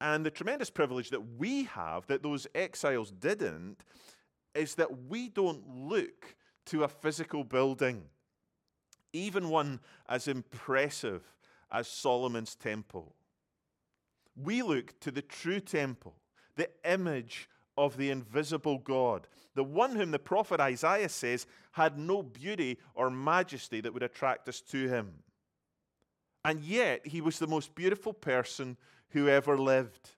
And 0.00 0.26
the 0.26 0.30
tremendous 0.30 0.70
privilege 0.70 1.10
that 1.10 1.36
we 1.38 1.64
have, 1.64 2.06
that 2.06 2.22
those 2.22 2.46
exiles 2.54 3.10
didn't, 3.10 3.82
is 4.54 4.74
that 4.76 5.04
we 5.08 5.28
don't 5.28 5.66
look 5.68 6.34
to 6.66 6.84
a 6.84 6.88
physical 6.88 7.44
building, 7.44 8.02
even 9.12 9.48
one 9.48 9.80
as 10.08 10.28
impressive 10.28 11.22
as 11.70 11.88
Solomon's 11.88 12.54
temple. 12.54 13.14
We 14.36 14.62
look 14.62 14.98
to 15.00 15.10
the 15.10 15.22
true 15.22 15.60
temple, 15.60 16.14
the 16.56 16.68
image 16.84 17.48
of 17.76 17.96
the 17.96 18.10
invisible 18.10 18.78
God, 18.78 19.26
the 19.54 19.64
one 19.64 19.96
whom 19.96 20.10
the 20.10 20.18
prophet 20.18 20.60
Isaiah 20.60 21.08
says 21.08 21.46
had 21.72 21.98
no 21.98 22.22
beauty 22.22 22.78
or 22.94 23.10
majesty 23.10 23.80
that 23.80 23.92
would 23.92 24.02
attract 24.02 24.48
us 24.48 24.60
to 24.62 24.88
him. 24.88 25.12
And 26.44 26.62
yet, 26.62 27.06
he 27.06 27.20
was 27.20 27.38
the 27.38 27.46
most 27.46 27.74
beautiful 27.74 28.12
person 28.12 28.76
who 29.10 29.28
ever 29.28 29.58
lived 29.58 30.10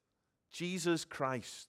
Jesus 0.50 1.04
Christ. 1.04 1.68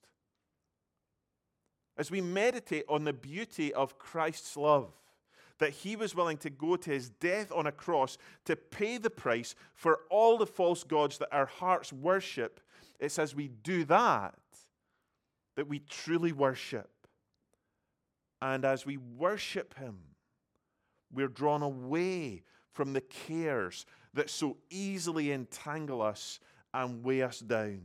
As 1.98 2.12
we 2.12 2.22
meditate 2.22 2.86
on 2.88 3.04
the 3.04 3.14
beauty 3.14 3.74
of 3.74 3.98
Christ's 3.98 4.56
love, 4.56 4.94
that 5.60 5.72
he 5.72 5.96
was 5.96 6.16
willing 6.16 6.38
to 6.38 6.50
go 6.50 6.76
to 6.78 6.90
his 6.90 7.10
death 7.10 7.52
on 7.52 7.68
a 7.68 7.72
cross 7.72 8.18
to 8.46 8.56
pay 8.56 8.98
the 8.98 9.10
price 9.10 9.56
for 9.76 10.00
all 10.10 10.38
the 10.38 10.46
false 10.46 10.84
gods 10.84 11.18
that 11.18 11.34
our 11.34 11.46
hearts 11.46 11.92
worship, 11.92 12.62
it's 13.00 13.20
as 13.20 13.36
we 13.36 13.48
do 13.48 13.84
that 13.86 14.36
that 15.60 15.68
we 15.68 15.80
truly 15.80 16.32
worship. 16.32 16.90
And 18.42 18.64
as 18.64 18.86
we 18.86 18.96
worship 18.96 19.78
him, 19.78 19.98
we're 21.12 21.28
drawn 21.28 21.62
away 21.62 22.44
from 22.72 22.94
the 22.94 23.02
cares 23.02 23.86
that 24.14 24.30
so 24.30 24.56
easily 24.70 25.34
entangle 25.34 26.02
us 26.02 26.40
and 26.74 27.04
weigh 27.04 27.24
us 27.24 27.40
down. 27.40 27.82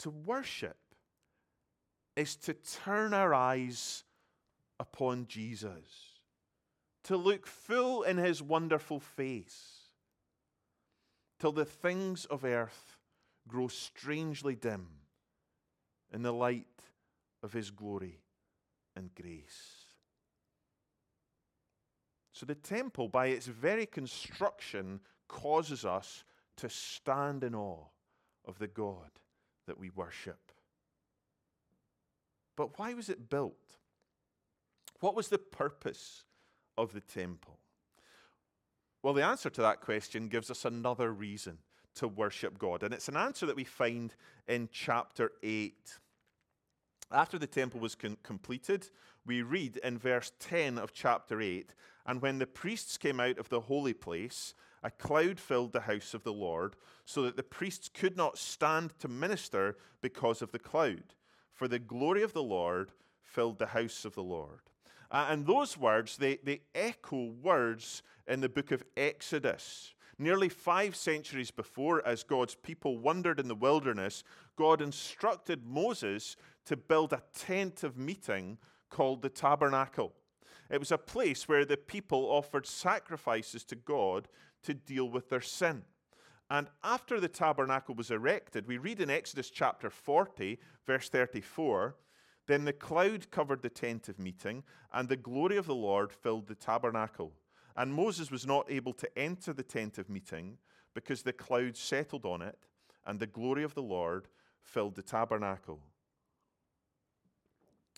To 0.00 0.10
worship 0.10 0.76
is 2.16 2.36
to 2.36 2.52
turn 2.52 3.14
our 3.14 3.32
eyes 3.32 4.04
upon 4.78 5.26
Jesus, 5.26 6.18
to 7.04 7.16
look 7.16 7.46
full 7.46 8.02
in 8.02 8.18
his 8.18 8.42
wonderful 8.42 9.00
face, 9.00 9.88
till 11.38 11.52
the 11.52 11.64
things 11.64 12.26
of 12.26 12.44
earth 12.44 12.98
grow 13.48 13.68
strangely 13.68 14.54
dim 14.54 14.99
in 16.12 16.22
the 16.22 16.32
light 16.32 16.66
of 17.42 17.52
his 17.52 17.70
glory 17.70 18.20
and 18.96 19.14
grace. 19.14 19.84
So 22.32 22.46
the 22.46 22.54
temple, 22.54 23.08
by 23.08 23.26
its 23.26 23.46
very 23.46 23.86
construction, 23.86 25.00
causes 25.28 25.84
us 25.84 26.24
to 26.56 26.68
stand 26.68 27.44
in 27.44 27.54
awe 27.54 27.84
of 28.46 28.58
the 28.58 28.66
God 28.66 29.10
that 29.66 29.78
we 29.78 29.90
worship. 29.90 30.52
But 32.56 32.78
why 32.78 32.94
was 32.94 33.08
it 33.08 33.30
built? 33.30 33.76
What 35.00 35.14
was 35.14 35.28
the 35.28 35.38
purpose 35.38 36.24
of 36.76 36.92
the 36.92 37.00
temple? 37.00 37.58
Well, 39.02 39.14
the 39.14 39.24
answer 39.24 39.48
to 39.50 39.62
that 39.62 39.80
question 39.80 40.28
gives 40.28 40.50
us 40.50 40.64
another 40.64 41.12
reason 41.12 41.58
to 42.00 42.08
worship 42.08 42.58
God, 42.58 42.82
and 42.82 42.94
it's 42.94 43.08
an 43.08 43.16
answer 43.16 43.44
that 43.44 43.56
we 43.56 43.64
find 43.64 44.14
in 44.48 44.70
chapter 44.72 45.32
8. 45.42 45.98
After 47.12 47.38
the 47.38 47.46
temple 47.46 47.78
was 47.78 47.94
completed, 48.22 48.88
we 49.26 49.42
read 49.42 49.76
in 49.76 49.98
verse 49.98 50.32
10 50.40 50.78
of 50.78 50.94
chapter 50.94 51.42
8 51.42 51.74
And 52.06 52.22
when 52.22 52.38
the 52.38 52.46
priests 52.46 52.96
came 52.96 53.20
out 53.20 53.36
of 53.36 53.50
the 53.50 53.60
holy 53.60 53.92
place, 53.92 54.54
a 54.82 54.90
cloud 54.90 55.38
filled 55.38 55.74
the 55.74 55.80
house 55.80 56.14
of 56.14 56.24
the 56.24 56.32
Lord, 56.32 56.74
so 57.04 57.20
that 57.22 57.36
the 57.36 57.42
priests 57.42 57.90
could 57.92 58.16
not 58.16 58.38
stand 58.38 58.98
to 59.00 59.08
minister 59.08 59.76
because 60.00 60.40
of 60.40 60.52
the 60.52 60.58
cloud. 60.58 61.14
For 61.52 61.68
the 61.68 61.78
glory 61.78 62.22
of 62.22 62.32
the 62.32 62.42
Lord 62.42 62.92
filled 63.20 63.58
the 63.58 63.66
house 63.66 64.06
of 64.06 64.14
the 64.14 64.22
Lord. 64.22 64.60
Uh, 65.10 65.26
and 65.28 65.44
those 65.44 65.76
words, 65.76 66.16
they, 66.16 66.38
they 66.42 66.62
echo 66.74 67.26
words 67.42 68.02
in 68.26 68.40
the 68.40 68.48
book 68.48 68.70
of 68.70 68.84
Exodus. 68.96 69.92
Nearly 70.20 70.50
five 70.50 70.94
centuries 70.96 71.50
before, 71.50 72.06
as 72.06 72.24
God's 72.24 72.54
people 72.54 72.98
wandered 72.98 73.40
in 73.40 73.48
the 73.48 73.54
wilderness, 73.54 74.22
God 74.54 74.82
instructed 74.82 75.64
Moses 75.64 76.36
to 76.66 76.76
build 76.76 77.14
a 77.14 77.22
tent 77.34 77.84
of 77.84 77.96
meeting 77.96 78.58
called 78.90 79.22
the 79.22 79.30
tabernacle. 79.30 80.12
It 80.68 80.78
was 80.78 80.92
a 80.92 80.98
place 80.98 81.48
where 81.48 81.64
the 81.64 81.78
people 81.78 82.26
offered 82.26 82.66
sacrifices 82.66 83.64
to 83.64 83.76
God 83.76 84.28
to 84.64 84.74
deal 84.74 85.08
with 85.08 85.30
their 85.30 85.40
sin. 85.40 85.84
And 86.50 86.68
after 86.84 87.18
the 87.18 87.28
tabernacle 87.28 87.94
was 87.94 88.10
erected, 88.10 88.66
we 88.66 88.76
read 88.76 89.00
in 89.00 89.08
Exodus 89.08 89.48
chapter 89.48 89.88
40, 89.88 90.58
verse 90.86 91.08
34 91.08 91.96
then 92.46 92.64
the 92.64 92.72
cloud 92.72 93.30
covered 93.30 93.62
the 93.62 93.70
tent 93.70 94.08
of 94.08 94.18
meeting, 94.18 94.64
and 94.92 95.08
the 95.08 95.16
glory 95.16 95.56
of 95.56 95.66
the 95.66 95.74
Lord 95.74 96.12
filled 96.12 96.48
the 96.48 96.56
tabernacle. 96.56 97.32
And 97.80 97.94
Moses 97.94 98.30
was 98.30 98.46
not 98.46 98.70
able 98.70 98.92
to 98.92 99.18
enter 99.18 99.54
the 99.54 99.62
tent 99.62 99.96
of 99.96 100.10
meeting 100.10 100.58
because 100.92 101.22
the 101.22 101.32
cloud 101.32 101.78
settled 101.78 102.26
on 102.26 102.42
it, 102.42 102.58
and 103.06 103.18
the 103.18 103.26
glory 103.26 103.62
of 103.62 103.72
the 103.72 103.82
Lord 103.82 104.28
filled 104.60 104.96
the 104.96 105.02
tabernacle. 105.02 105.80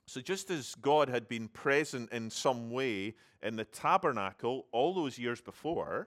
So, 0.06 0.20
just 0.20 0.52
as 0.52 0.76
God 0.76 1.08
had 1.08 1.26
been 1.26 1.48
present 1.48 2.12
in 2.12 2.30
some 2.30 2.70
way 2.70 3.16
in 3.42 3.56
the 3.56 3.64
tabernacle 3.64 4.66
all 4.70 4.94
those 4.94 5.18
years 5.18 5.40
before, 5.40 6.06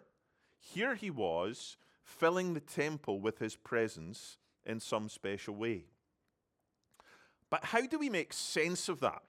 here 0.57 0.95
he 0.95 1.09
was 1.09 1.75
filling 2.01 2.53
the 2.53 2.61
temple 2.61 3.19
with 3.19 3.39
his 3.39 3.57
presence 3.57 4.37
in 4.65 4.79
some 4.79 5.09
special 5.09 5.53
way. 5.53 5.83
But 7.49 7.65
how 7.65 7.85
do 7.85 7.99
we 7.99 8.09
make 8.09 8.31
sense 8.31 8.87
of 8.87 9.01
that? 9.01 9.23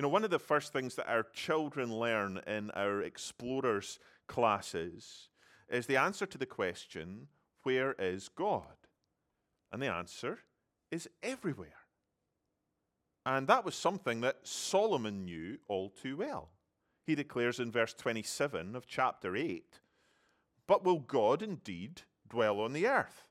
You 0.00 0.02
know, 0.02 0.08
one 0.08 0.24
of 0.24 0.30
the 0.30 0.38
first 0.38 0.72
things 0.72 0.94
that 0.94 1.10
our 1.10 1.24
children 1.34 1.94
learn 1.94 2.40
in 2.46 2.70
our 2.70 3.02
explorers 3.02 3.98
classes 4.28 5.28
is 5.68 5.84
the 5.84 5.98
answer 5.98 6.24
to 6.24 6.38
the 6.38 6.46
question, 6.46 7.28
Where 7.64 7.92
is 7.98 8.30
God? 8.30 8.88
And 9.70 9.82
the 9.82 9.92
answer 9.92 10.38
is 10.90 11.06
everywhere. 11.22 11.84
And 13.26 13.46
that 13.48 13.62
was 13.62 13.74
something 13.74 14.22
that 14.22 14.38
Solomon 14.42 15.26
knew 15.26 15.58
all 15.68 15.90
too 15.90 16.16
well. 16.16 16.48
He 17.04 17.14
declares 17.14 17.60
in 17.60 17.70
verse 17.70 17.92
27 17.92 18.74
of 18.74 18.86
chapter 18.86 19.36
8 19.36 19.80
But 20.66 20.82
will 20.82 21.00
God 21.00 21.42
indeed 21.42 22.04
dwell 22.26 22.60
on 22.60 22.72
the 22.72 22.86
earth? 22.86 23.24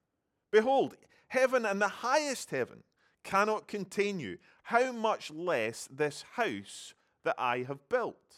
Behold, 0.51 0.97
heaven 1.29 1.65
and 1.65 1.81
the 1.81 1.87
highest 1.87 2.51
heaven 2.51 2.83
cannot 3.23 3.67
contain 3.67 4.19
you. 4.19 4.37
How 4.69 4.91
much 4.91 5.31
less 5.31 5.87
this 5.91 6.23
house 6.33 6.93
that 7.23 7.33
I 7.39 7.63
have 7.63 7.89
built? 7.89 8.35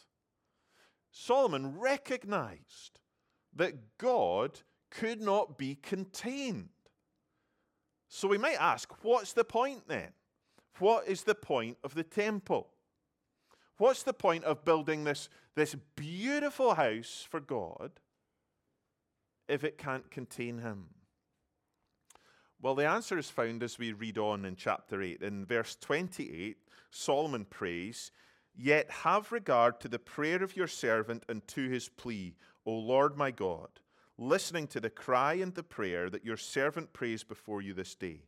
Solomon 1.12 1.78
recognized 1.78 3.02
that 3.54 3.98
God 3.98 4.62
could 4.90 5.20
not 5.20 5.58
be 5.58 5.76
contained. 5.76 6.70
So 8.08 8.30
we 8.30 8.38
might 8.38 8.62
ask, 8.62 9.04
what's 9.04 9.34
the 9.34 9.44
point 9.44 9.90
then? 9.90 10.14
What 10.80 11.06
is 11.06 11.24
the 11.24 11.36
point 11.36 11.78
of 11.84 11.96
the 11.96 12.04
temple? 12.04 12.70
What's 13.76 14.04
the 14.04 14.14
point 14.14 14.46
of 14.46 14.64
building 14.64 15.04
this, 15.04 15.28
this 15.56 15.76
beautiful 15.98 16.76
house 16.76 17.28
for 17.30 17.42
God 17.42 17.92
if 19.50 19.66
it 19.66 19.78
can't 19.78 20.10
contain 20.10 20.60
Him? 20.60 20.92
Well, 22.62 22.76
the 22.76 22.88
answer 22.88 23.18
is 23.18 23.28
found 23.28 23.64
as 23.64 23.80
we 23.80 23.92
read 23.92 24.20
on 24.20 24.46
in 24.46 24.56
chapter 24.56 25.02
8. 25.02 25.24
In 25.24 25.46
verse 25.48 25.76
28, 25.82 26.58
Solomon 26.92 27.46
prays, 27.46 28.12
Yet 28.56 28.92
have 28.92 29.32
regard 29.32 29.80
to 29.80 29.88
the 29.88 29.98
prayer 29.98 30.44
of 30.44 30.56
your 30.56 30.68
servant 30.68 31.24
and 31.28 31.46
to 31.48 31.68
his 31.68 31.90
plea, 31.90 32.36
O 32.64 32.74
Lord 32.74 33.18
my 33.18 33.32
God, 33.32 33.70
listening 34.16 34.68
to 34.68 34.80
the 34.80 34.92
cry 34.92 35.36
and 35.36 35.56
the 35.56 35.64
prayer 35.64 36.08
that 36.12 36.24
your 36.24 36.38
servant 36.38 36.94
prays 36.94 37.24
before 37.24 37.64
you 37.64 37.74
this 37.74 37.96
day, 37.96 38.22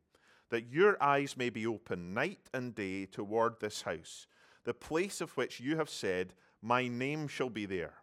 that 0.49 0.71
your 0.71 1.01
eyes 1.01 1.37
may 1.37 1.51
be 1.51 1.67
open 1.67 2.15
night 2.15 2.49
and 2.55 2.73
day 2.73 3.05
toward 3.05 3.59
this 3.59 3.83
house, 3.83 4.25
the 4.63 4.73
place 4.73 5.21
of 5.21 5.37
which 5.37 5.59
you 5.59 5.77
have 5.77 5.91
said, 5.91 6.33
My 6.59 6.87
name 6.87 7.27
shall 7.27 7.51
be 7.51 7.67
there, 7.67 7.93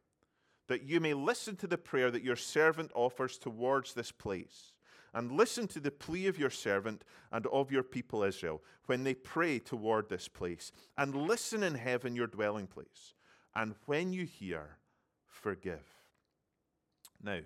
that 0.69 0.85
you 0.85 1.01
may 1.01 1.14
listen 1.14 1.57
to 1.57 1.66
the 1.66 1.79
prayer 1.79 2.12
that 2.12 2.23
your 2.23 2.37
servant 2.37 2.93
offers 2.95 3.37
towards 3.37 3.95
this 3.95 4.12
place 4.12 4.75
and 5.14 5.33
listen 5.33 5.66
to 5.68 5.81
the 5.81 5.90
plea 5.90 6.27
of 6.27 6.38
your 6.38 6.51
servant 6.51 7.05
and 7.33 7.46
of 7.46 7.70
your 7.70 7.83
people 7.83 8.23
Israel 8.23 8.62
when 8.87 9.05
they 9.05 9.14
pray 9.14 9.59
toward 9.59 10.09
this 10.09 10.29
place, 10.29 10.73
and 10.99 11.14
listen 11.14 11.62
in 11.62 11.75
heaven, 11.75 12.14
your 12.14 12.27
dwelling 12.27 12.66
place. 12.66 13.14
And 13.55 13.75
when 13.87 14.12
you 14.12 14.25
hear, 14.25 14.77
forgive. 15.27 15.87
Now, 17.23 17.40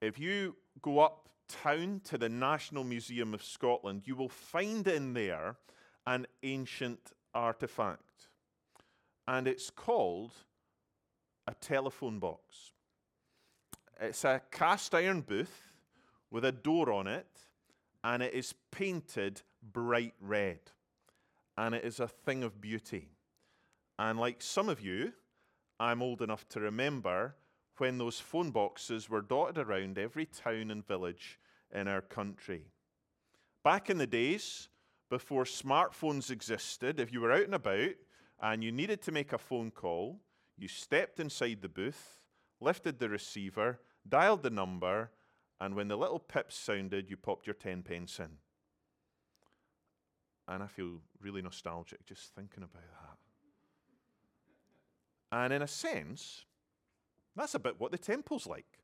if 0.00 0.18
you 0.18 0.56
go 0.82 1.00
uptown 1.00 2.00
to 2.04 2.18
the 2.18 2.28
National 2.28 2.84
Museum 2.84 3.34
of 3.34 3.42
Scotland, 3.42 4.02
you 4.04 4.14
will 4.14 4.28
find 4.28 4.86
in 4.86 5.14
there 5.14 5.56
an 6.06 6.26
ancient 6.42 7.12
artifact. 7.34 8.28
And 9.26 9.48
it's 9.48 9.70
called 9.70 10.32
a 11.48 11.54
telephone 11.54 12.18
box. 12.18 12.72
It's 14.00 14.24
a 14.24 14.42
cast 14.50 14.94
iron 14.94 15.22
booth 15.22 15.65
with 16.30 16.44
a 16.44 16.52
door 16.52 16.92
on 16.92 17.06
it, 17.06 17.26
and 18.04 18.22
it 18.22 18.34
is 18.34 18.54
painted 18.70 19.42
bright 19.62 20.14
red. 20.20 20.60
And 21.58 21.74
it 21.74 21.84
is 21.84 22.00
a 22.00 22.08
thing 22.08 22.42
of 22.44 22.60
beauty. 22.60 23.08
And 23.98 24.18
like 24.18 24.42
some 24.42 24.68
of 24.68 24.80
you, 24.80 25.12
I'm 25.80 26.02
old 26.02 26.22
enough 26.22 26.48
to 26.50 26.60
remember 26.60 27.34
when 27.78 27.98
those 27.98 28.20
phone 28.20 28.50
boxes 28.50 29.08
were 29.08 29.22
dotted 29.22 29.58
around 29.58 29.98
every 29.98 30.26
town 30.26 30.70
and 30.70 30.86
village 30.86 31.38
in 31.74 31.88
our 31.88 32.00
country. 32.00 32.66
Back 33.64 33.90
in 33.90 33.98
the 33.98 34.06
days, 34.06 34.68
before 35.10 35.44
smartphones 35.44 36.30
existed, 36.30 37.00
if 37.00 37.12
you 37.12 37.20
were 37.20 37.32
out 37.32 37.44
and 37.44 37.54
about 37.54 37.94
and 38.40 38.62
you 38.62 38.72
needed 38.72 39.02
to 39.02 39.12
make 39.12 39.32
a 39.32 39.38
phone 39.38 39.70
call, 39.70 40.20
you 40.58 40.68
stepped 40.68 41.20
inside 41.20 41.58
the 41.60 41.68
booth, 41.68 42.20
lifted 42.60 42.98
the 42.98 43.08
receiver, 43.08 43.80
dialed 44.08 44.42
the 44.42 44.50
number, 44.50 45.10
and 45.60 45.74
when 45.74 45.88
the 45.88 45.96
little 45.96 46.18
pips 46.18 46.56
sounded, 46.56 47.10
you 47.10 47.16
popped 47.16 47.46
your 47.46 47.54
10 47.54 47.82
pence 47.82 48.18
in. 48.18 48.28
And 50.48 50.62
I 50.62 50.66
feel 50.66 51.00
really 51.20 51.42
nostalgic 51.42 52.04
just 52.06 52.34
thinking 52.34 52.62
about 52.62 52.82
that. 52.82 53.18
And 55.32 55.52
in 55.52 55.62
a 55.62 55.66
sense, 55.66 56.44
that's 57.34 57.54
a 57.54 57.58
bit 57.58 57.80
what 57.80 57.90
the 57.90 57.98
temple's 57.98 58.46
like. 58.46 58.80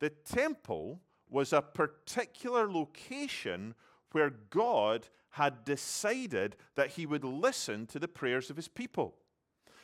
The 0.00 0.10
temple 0.10 1.00
was 1.28 1.52
a 1.52 1.60
particular 1.60 2.70
location 2.70 3.74
where 4.12 4.30
God 4.30 5.08
had 5.30 5.64
decided 5.64 6.56
that 6.76 6.90
he 6.90 7.04
would 7.04 7.24
listen 7.24 7.86
to 7.86 7.98
the 7.98 8.08
prayers 8.08 8.48
of 8.48 8.56
his 8.56 8.68
people. 8.68 9.16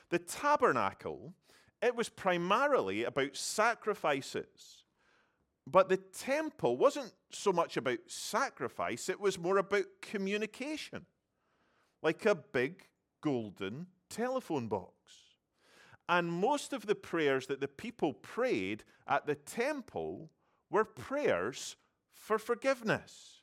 The 0.09 0.19
tabernacle, 0.19 1.35
it 1.83 1.95
was 1.95 2.09
primarily 2.09 3.05
about 3.05 3.37
sacrifices. 3.37 4.82
But 5.66 5.88
the 5.88 5.96
temple 5.96 6.77
wasn't 6.77 7.12
so 7.31 7.53
much 7.53 7.77
about 7.77 7.98
sacrifice, 8.07 9.09
it 9.09 9.20
was 9.20 9.38
more 9.38 9.59
about 9.59 9.85
communication, 10.01 11.07
like 12.03 12.27
a 12.27 12.35
big 12.35 12.88
golden 13.20 13.87
telephone 14.11 14.68
box. 14.68 14.92
And 16.09 16.33
most 16.33 16.72
of 16.72 16.87
the 16.87 16.96
prayers 16.96 17.46
that 17.46 17.61
the 17.61 17.68
people 17.68 18.12
prayed 18.12 18.85
at 19.07 19.27
the 19.27 19.37
temple 19.37 20.31
were 20.68 20.85
prayers 20.85 21.77
for 22.12 22.38
forgiveness. 22.38 23.42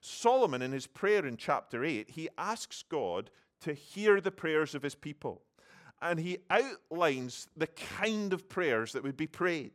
Solomon, 0.00 0.62
in 0.62 0.72
his 0.72 0.88
prayer 0.88 1.24
in 1.24 1.36
chapter 1.36 1.84
8, 1.84 2.10
he 2.10 2.28
asks 2.36 2.82
God 2.82 3.30
to 3.60 3.72
hear 3.72 4.20
the 4.20 4.32
prayers 4.32 4.74
of 4.74 4.82
his 4.82 4.96
people. 4.96 5.42
And 6.00 6.18
he 6.18 6.38
outlines 6.50 7.46
the 7.56 7.68
kind 7.68 8.32
of 8.32 8.48
prayers 8.48 8.92
that 8.92 9.04
would 9.04 9.16
be 9.16 9.28
prayed. 9.28 9.70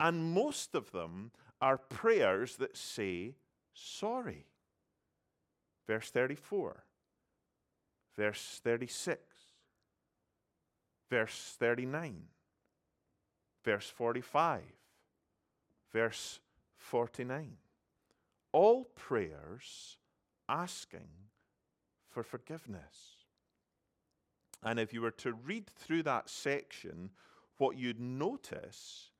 And 0.00 0.32
most 0.32 0.74
of 0.74 0.92
them 0.92 1.32
are 1.60 1.78
prayers 1.78 2.56
that 2.56 2.76
say 2.76 3.34
sorry. 3.74 4.46
Verse 5.86 6.10
34, 6.10 6.84
verse 8.16 8.60
36, 8.62 9.20
verse 11.10 11.56
39, 11.58 12.24
verse 13.64 13.88
45, 13.88 14.62
verse 15.92 16.40
49. 16.76 17.56
All 18.52 18.84
prayers 18.94 19.96
asking 20.48 21.08
for 22.10 22.22
forgiveness. 22.22 23.16
And 24.62 24.78
if 24.78 24.92
you 24.92 25.00
were 25.00 25.10
to 25.12 25.32
read 25.32 25.66
through 25.66 26.02
that 26.04 26.28
section, 26.28 27.10
what 27.56 27.76
you'd 27.76 28.00
notice 28.00 29.10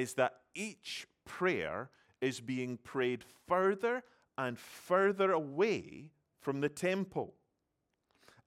is 0.00 0.14
that 0.14 0.34
each 0.54 1.06
prayer 1.24 1.90
is 2.20 2.40
being 2.40 2.78
prayed 2.78 3.24
further 3.46 4.02
and 4.38 4.58
further 4.58 5.32
away 5.32 6.10
from 6.40 6.60
the 6.60 6.68
temple. 6.68 7.34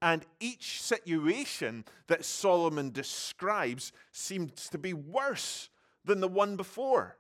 And 0.02 0.26
each 0.40 0.82
situation 0.82 1.86
that 2.08 2.26
Solomon 2.26 2.92
describes 2.92 3.92
seems 4.12 4.70
to 4.70 4.78
be 4.78 4.94
worse 4.94 5.70
than 6.04 6.20
the 6.20 6.28
one 6.28 6.56
before. 6.56 7.18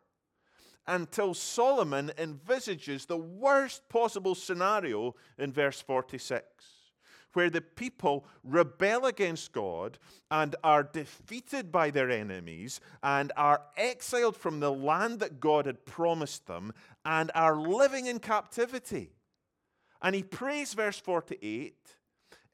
Until 0.87 1.33
Solomon 1.33 2.11
envisages 2.17 3.05
the 3.05 3.17
worst 3.17 3.87
possible 3.89 4.35
scenario 4.35 5.15
in 5.37 5.51
verse 5.51 5.81
46 5.81 6.43
where 7.35 7.49
the 7.49 7.61
people 7.61 8.25
rebel 8.43 9.05
against 9.05 9.51
God 9.51 9.97
and 10.31 10.55
are 10.63 10.83
defeated 10.83 11.71
by 11.71 11.91
their 11.91 12.09
enemies 12.09 12.79
and 13.03 13.31
are 13.35 13.61
exiled 13.77 14.37
from 14.37 14.59
the 14.59 14.71
land 14.71 15.19
that 15.19 15.39
God 15.39 15.65
had 15.65 15.85
promised 15.85 16.47
them 16.47 16.73
and 17.03 17.31
are 17.35 17.57
living 17.57 18.05
in 18.05 18.19
captivity. 18.19 19.11
And 20.01 20.15
he 20.15 20.23
prays, 20.23 20.73
verse 20.73 20.99
48 20.99 21.94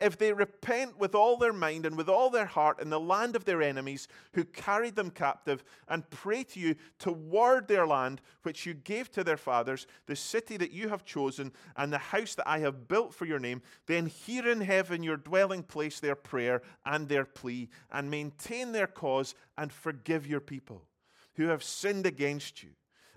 if 0.01 0.17
they 0.17 0.33
repent 0.33 0.97
with 0.97 1.13
all 1.13 1.37
their 1.37 1.53
mind 1.53 1.85
and 1.85 1.95
with 1.95 2.09
all 2.09 2.31
their 2.31 2.47
heart 2.47 2.81
in 2.81 2.89
the 2.89 2.99
land 2.99 3.35
of 3.35 3.45
their 3.45 3.61
enemies 3.61 4.07
who 4.33 4.43
carried 4.43 4.95
them 4.95 5.11
captive, 5.11 5.63
and 5.87 6.09
pray 6.09 6.43
to 6.43 6.59
you 6.59 6.75
toward 6.97 7.67
their 7.67 7.85
land 7.85 8.19
which 8.41 8.65
you 8.65 8.73
gave 8.73 9.11
to 9.11 9.23
their 9.23 9.37
fathers, 9.37 9.85
the 10.07 10.15
city 10.15 10.57
that 10.57 10.71
you 10.71 10.89
have 10.89 11.05
chosen, 11.05 11.51
and 11.77 11.93
the 11.93 11.99
house 11.99 12.33
that 12.33 12.49
I 12.49 12.59
have 12.59 12.87
built 12.87 13.13
for 13.13 13.25
your 13.25 13.39
name, 13.39 13.61
then 13.85 14.07
hear 14.07 14.49
in 14.49 14.61
heaven 14.61 15.03
your 15.03 15.17
dwelling 15.17 15.61
place 15.61 15.99
their 15.99 16.15
prayer 16.15 16.63
and 16.83 17.07
their 17.07 17.25
plea, 17.25 17.69
and 17.91 18.09
maintain 18.09 18.71
their 18.71 18.87
cause, 18.87 19.35
and 19.55 19.71
forgive 19.71 20.25
your 20.25 20.41
people 20.41 20.87
who 21.35 21.47
have 21.47 21.63
sinned 21.63 22.07
against 22.07 22.63
you, 22.63 22.71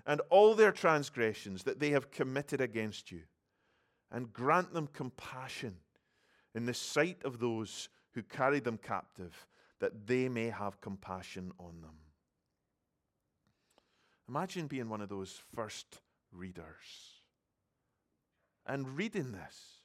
and 0.05 0.21
all 0.29 0.53
their 0.53 0.71
transgressions 0.71 1.63
that 1.63 1.79
they 1.79 1.89
have 1.89 2.11
committed 2.11 2.61
against 2.61 3.11
you, 3.11 3.21
and 4.11 4.31
grant 4.31 4.71
them 4.71 4.87
compassion 4.93 5.77
in 6.55 6.65
the 6.65 6.73
sight 6.73 7.17
of 7.23 7.39
those 7.39 7.89
who 8.13 8.23
carried 8.23 8.63
them 8.63 8.79
captive, 8.81 9.45
that 9.79 10.07
they 10.07 10.29
may 10.29 10.49
have 10.49 10.79
compassion 10.81 11.51
on 11.59 11.81
them. 11.81 11.97
Imagine 14.27 14.67
being 14.67 14.89
one 14.89 15.01
of 15.01 15.09
those 15.09 15.41
first 15.53 15.99
readers 16.31 17.19
and 18.65 18.97
reading 18.97 19.33
this. 19.33 19.81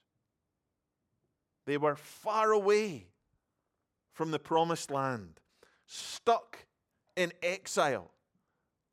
They 1.66 1.76
were 1.76 1.96
far 1.96 2.52
away 2.52 3.09
from 4.12 4.30
the 4.30 4.38
promised 4.38 4.90
land, 4.90 5.40
stuck 5.87 6.66
in 7.16 7.33
exile, 7.42 8.12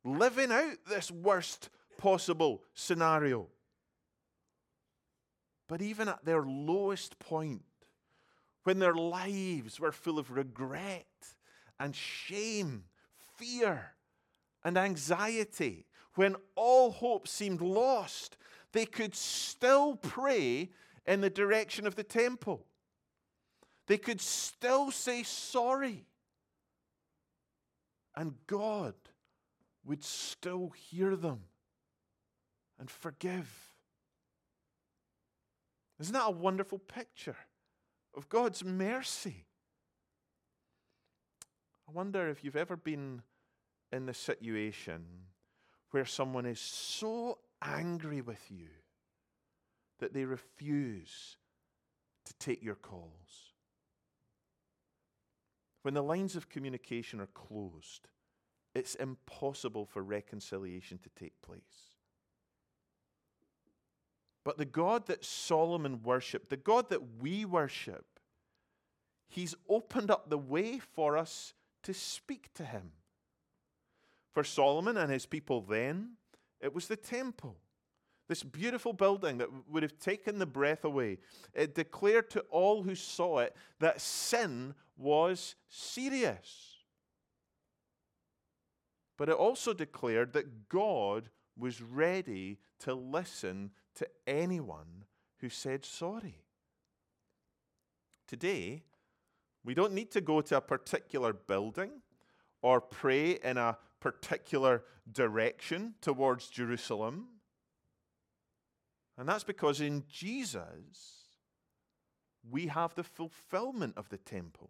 living 0.03 0.51
out 0.51 0.77
this 0.89 1.11
worst 1.11 1.69
possible 1.97 2.63
scenario. 2.73 3.47
But 5.67 5.81
even 5.81 6.07
at 6.07 6.25
their 6.25 6.43
lowest 6.43 7.19
point, 7.19 7.63
when 8.67 8.79
their 8.79 8.95
lives 8.95 9.79
were 9.79 9.93
full 9.93 10.19
of 10.19 10.29
regret 10.29 11.07
and 11.79 11.95
shame, 11.95 12.83
fear, 13.37 13.93
and 14.61 14.77
anxiety, 14.77 15.85
when 16.15 16.35
all 16.57 16.91
hope 16.91 17.29
seemed 17.29 17.61
lost, 17.61 18.35
they 18.73 18.85
could 18.85 19.15
still 19.15 19.95
pray 19.95 20.69
in 21.05 21.21
the 21.21 21.29
direction 21.29 21.87
of 21.87 21.95
the 21.95 22.03
temple. 22.03 22.65
They 23.87 23.97
could 23.97 24.19
still 24.19 24.91
say 24.91 25.23
sorry. 25.23 26.05
And 28.17 28.33
God 28.47 28.95
would 29.85 30.03
still 30.03 30.73
hear 30.75 31.15
them 31.15 31.39
and 32.77 32.91
forgive. 32.91 33.49
Isn't 36.01 36.11
that 36.11 36.27
a 36.27 36.31
wonderful 36.31 36.79
picture 36.79 37.37
of 38.17 38.27
God's 38.27 38.65
mercy? 38.65 39.45
I 41.87 41.91
wonder 41.93 42.27
if 42.27 42.43
you've 42.43 42.55
ever 42.57 42.75
been 42.75 43.21
in 43.93 44.05
the 44.05 44.13
situation 44.13 45.05
where 45.91 46.05
someone 46.05 46.45
is 46.45 46.59
so 46.59 47.37
angry 47.61 48.21
with 48.21 48.41
you 48.49 48.67
that 49.99 50.13
they 50.13 50.25
refuse 50.25 51.37
to 52.25 52.33
take 52.33 52.61
your 52.61 52.75
calls. 52.75 53.53
When 55.83 55.93
the 55.93 56.03
lines 56.03 56.35
of 56.35 56.49
communication 56.49 57.21
are 57.21 57.27
closed, 57.27 58.09
it's 58.75 58.95
impossible 58.95 59.85
for 59.85 60.03
reconciliation 60.03 60.99
to 60.99 61.09
take 61.17 61.41
place. 61.41 61.61
But 64.47 64.57
the 64.57 64.63
God 64.63 65.07
that 65.07 65.25
Solomon 65.25 66.03
worshiped, 66.03 66.49
the 66.49 66.55
God 66.55 66.87
that 66.87 67.19
we 67.19 67.43
worship, 67.43 68.05
he's 69.27 69.53
opened 69.67 70.09
up 70.09 70.29
the 70.29 70.37
way 70.37 70.79
for 70.79 71.17
us 71.17 71.53
to 71.83 71.93
speak 71.93 72.53
to 72.53 72.63
him. 72.63 72.93
For 74.31 74.45
Solomon 74.45 74.95
and 74.95 75.11
his 75.11 75.25
people 75.25 75.59
then, 75.59 76.11
it 76.61 76.73
was 76.73 76.87
the 76.87 76.95
temple. 76.95 77.57
This 78.29 78.41
beautiful 78.41 78.93
building 78.93 79.39
that 79.39 79.49
would 79.69 79.83
have 79.83 79.99
taken 79.99 80.39
the 80.39 80.45
breath 80.45 80.85
away. 80.85 81.17
It 81.53 81.75
declared 81.75 82.29
to 82.29 82.39
all 82.49 82.83
who 82.83 82.95
saw 82.95 83.39
it 83.39 83.53
that 83.81 83.99
sin 83.99 84.75
was 84.95 85.55
serious. 85.67 86.77
But 89.17 89.27
it 89.27 89.35
also 89.35 89.73
declared 89.73 90.31
that 90.31 90.69
God 90.69 91.31
was 91.57 91.81
ready 91.81 92.59
to 92.79 92.93
listen 92.93 93.71
to 93.97 94.07
anyone 94.25 95.05
who 95.39 95.49
said 95.49 95.85
sorry. 95.85 96.43
Today, 98.27 98.83
we 99.63 99.73
don't 99.73 99.93
need 99.93 100.11
to 100.11 100.21
go 100.21 100.41
to 100.41 100.57
a 100.57 100.61
particular 100.61 101.33
building 101.33 101.91
or 102.61 102.81
pray 102.81 103.31
in 103.43 103.57
a 103.57 103.77
particular 103.99 104.83
direction 105.11 105.95
towards 106.01 106.47
Jerusalem. 106.47 107.27
And 109.17 109.27
that's 109.27 109.43
because 109.43 109.81
in 109.81 110.03
Jesus, 110.09 111.27
we 112.49 112.67
have 112.67 112.95
the 112.95 113.03
fulfillment 113.03 113.93
of 113.97 114.09
the 114.09 114.17
temple. 114.17 114.69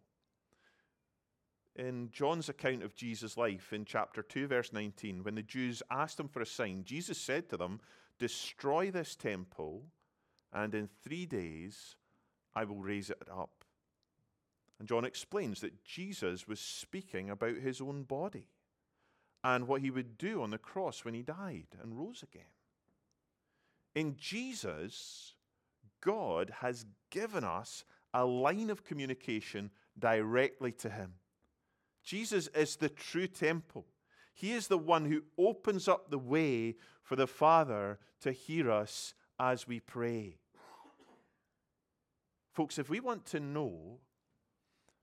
In 1.76 2.10
John's 2.12 2.50
account 2.50 2.82
of 2.82 2.96
Jesus' 2.96 3.38
life 3.38 3.72
in 3.72 3.86
chapter 3.86 4.24
2, 4.24 4.48
verse 4.48 4.74
19, 4.74 5.24
when 5.24 5.36
the 5.36 5.44
Jews 5.44 5.84
asked 5.92 6.20
him 6.20 6.28
for 6.28 6.42
a 6.42 6.46
sign, 6.46 6.84
Jesus 6.84 7.20
said 7.20 7.50
to 7.50 7.58
them, 7.58 7.80
Destroy 8.20 8.92
this 8.92 9.16
temple, 9.16 9.84
and 10.52 10.74
in 10.74 10.90
three 11.04 11.26
days 11.26 11.96
I 12.56 12.64
will 12.64 12.82
raise 12.82 13.10
it 13.10 13.28
up. 13.32 13.64
And 14.80 14.88
John 14.88 15.06
explains 15.06 15.62
that 15.62 15.84
Jesus 15.84 16.48
was 16.48 16.60
speaking 16.60 17.30
about 17.30 17.58
his 17.58 17.82
own 17.82 18.04
body 18.04 18.48
and 19.44 19.68
what 19.68 19.82
he 19.82 19.92
would 19.92 20.18
do 20.18 20.42
on 20.42 20.52
the 20.52 20.58
cross 20.58 21.04
when 21.04 21.14
he 21.14 21.22
died 21.22 21.68
and 21.82 21.98
rose 21.98 22.24
again. 22.24 22.44
In 23.96 24.16
Jesus, 24.18 25.34
God 26.02 26.52
has 26.62 26.86
given 27.10 27.44
us 27.44 27.84
a 28.14 28.26
line 28.26 28.70
of 28.70 28.84
communication 28.84 29.72
directly 29.98 30.72
to 30.74 30.90
him. 30.90 31.14
Jesus 32.04 32.48
is 32.50 32.76
the 32.76 32.90
true 32.90 33.28
temple. 33.28 33.86
He 34.38 34.52
is 34.52 34.68
the 34.68 34.78
one 34.78 35.06
who 35.06 35.24
opens 35.36 35.88
up 35.88 36.12
the 36.12 36.20
way 36.20 36.76
for 37.02 37.16
the 37.16 37.26
Father 37.26 37.98
to 38.22 38.32
hear 38.32 38.70
us 38.70 39.16
as 39.40 39.68
we 39.68 39.80
pray. 39.80 40.38
Folks, 42.54 42.78
if 42.78 42.88
we 42.88 43.00
want 43.00 43.26
to 43.26 43.40
know 43.40 43.98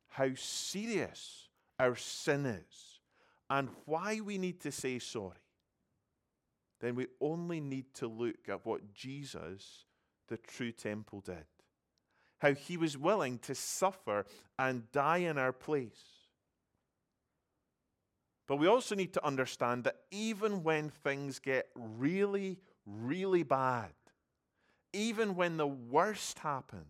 how 0.07 0.29
serious 0.37 1.49
our 1.81 1.97
sin 1.97 2.47
is 2.47 3.01
and 3.51 3.71
why 3.87 4.21
we 4.21 4.39
need 4.39 4.61
to 4.61 4.71
say 4.71 5.01
sorry, 5.01 5.33
then 6.81 6.95
we 6.95 7.09
only 7.21 7.61
need 7.61 7.93
to 7.95 8.07
look 8.07 8.49
at 8.49 8.65
what 8.65 8.95
Jesus, 8.95 9.87
the 10.29 10.37
true 10.37 10.71
temple, 10.71 11.21
did. 11.21 11.45
How 12.39 12.55
he 12.55 12.77
was 12.77 12.97
willing 12.97 13.41
to 13.41 13.57
suffer 13.57 14.27
and 14.61 14.93
die 14.93 15.19
in 15.19 15.39
our 15.39 15.53
place. 15.53 16.24
But 18.47 18.57
we 18.57 18.67
also 18.67 18.95
need 18.95 19.15
to 19.15 19.25
understand 19.25 19.85
that 19.85 19.97
even 20.11 20.63
when 20.63 20.91
things 20.91 21.39
get 21.39 21.69
really, 21.75 22.59
really 22.87 23.43
bad, 23.43 23.93
even 24.93 25.35
when 25.35 25.57
the 25.57 25.67
worst 25.67 26.39
happens, 26.39 26.85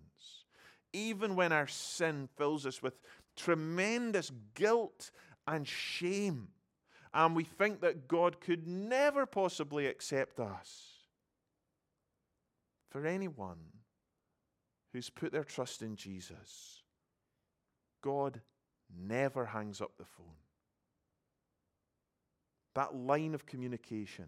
even 0.93 1.37
when 1.37 1.53
our 1.53 1.67
sin 1.67 2.29
fills 2.37 2.67
us 2.67 2.83
with 2.83 2.99
tremendous 3.37 4.33
guilt 4.55 5.11
and 5.47 5.67
shame, 5.67 6.49
and 7.12 7.37
we 7.37 7.45
think 7.45 7.81
that 7.81 8.09
God 8.09 8.40
could 8.40 8.67
never 8.67 9.25
possibly 9.25 9.87
accept 9.87 10.40
us. 10.40 10.90
For 12.90 13.07
anyone 13.07 13.59
who's 14.93 15.11
put 15.11 15.33
their 15.33 15.45
trust 15.45 15.83
in 15.83 15.97
Jesus, 15.97 16.83
God 18.03 18.40
never 18.97 19.47
hangs 19.47 19.81
up 19.81 19.97
the 19.97 20.05
phone. 20.05 20.44
That 22.75 22.95
line 22.95 23.35
of 23.35 23.47
communication 23.47 24.27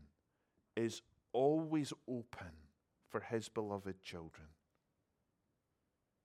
is 0.76 1.02
always 1.32 1.92
open 2.08 2.52
for 3.08 3.20
His 3.20 3.48
beloved 3.48 4.02
children. 4.02 4.48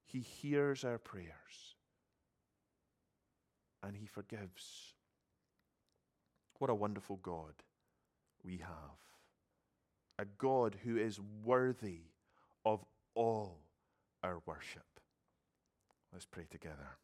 He 0.05 0.19
hears 0.19 0.83
our 0.83 0.97
prayers 0.97 1.75
and 3.83 3.95
He 3.95 4.05
forgives. 4.05 4.93
What 6.59 6.69
a 6.69 6.75
wonderful 6.75 7.17
God 7.17 7.53
we 8.43 8.57
have. 8.57 8.99
A 10.19 10.25
God 10.37 10.77
who 10.83 10.97
is 10.97 11.19
worthy 11.43 12.01
of 12.65 12.83
all 13.15 13.61
our 14.23 14.41
worship. 14.45 14.83
Let's 16.13 16.25
pray 16.25 16.45
together. 16.49 16.97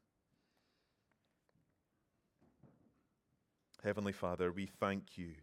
Heavenly 3.84 4.12
Father, 4.12 4.52
we 4.52 4.66
thank 4.66 5.18
you 5.18 5.34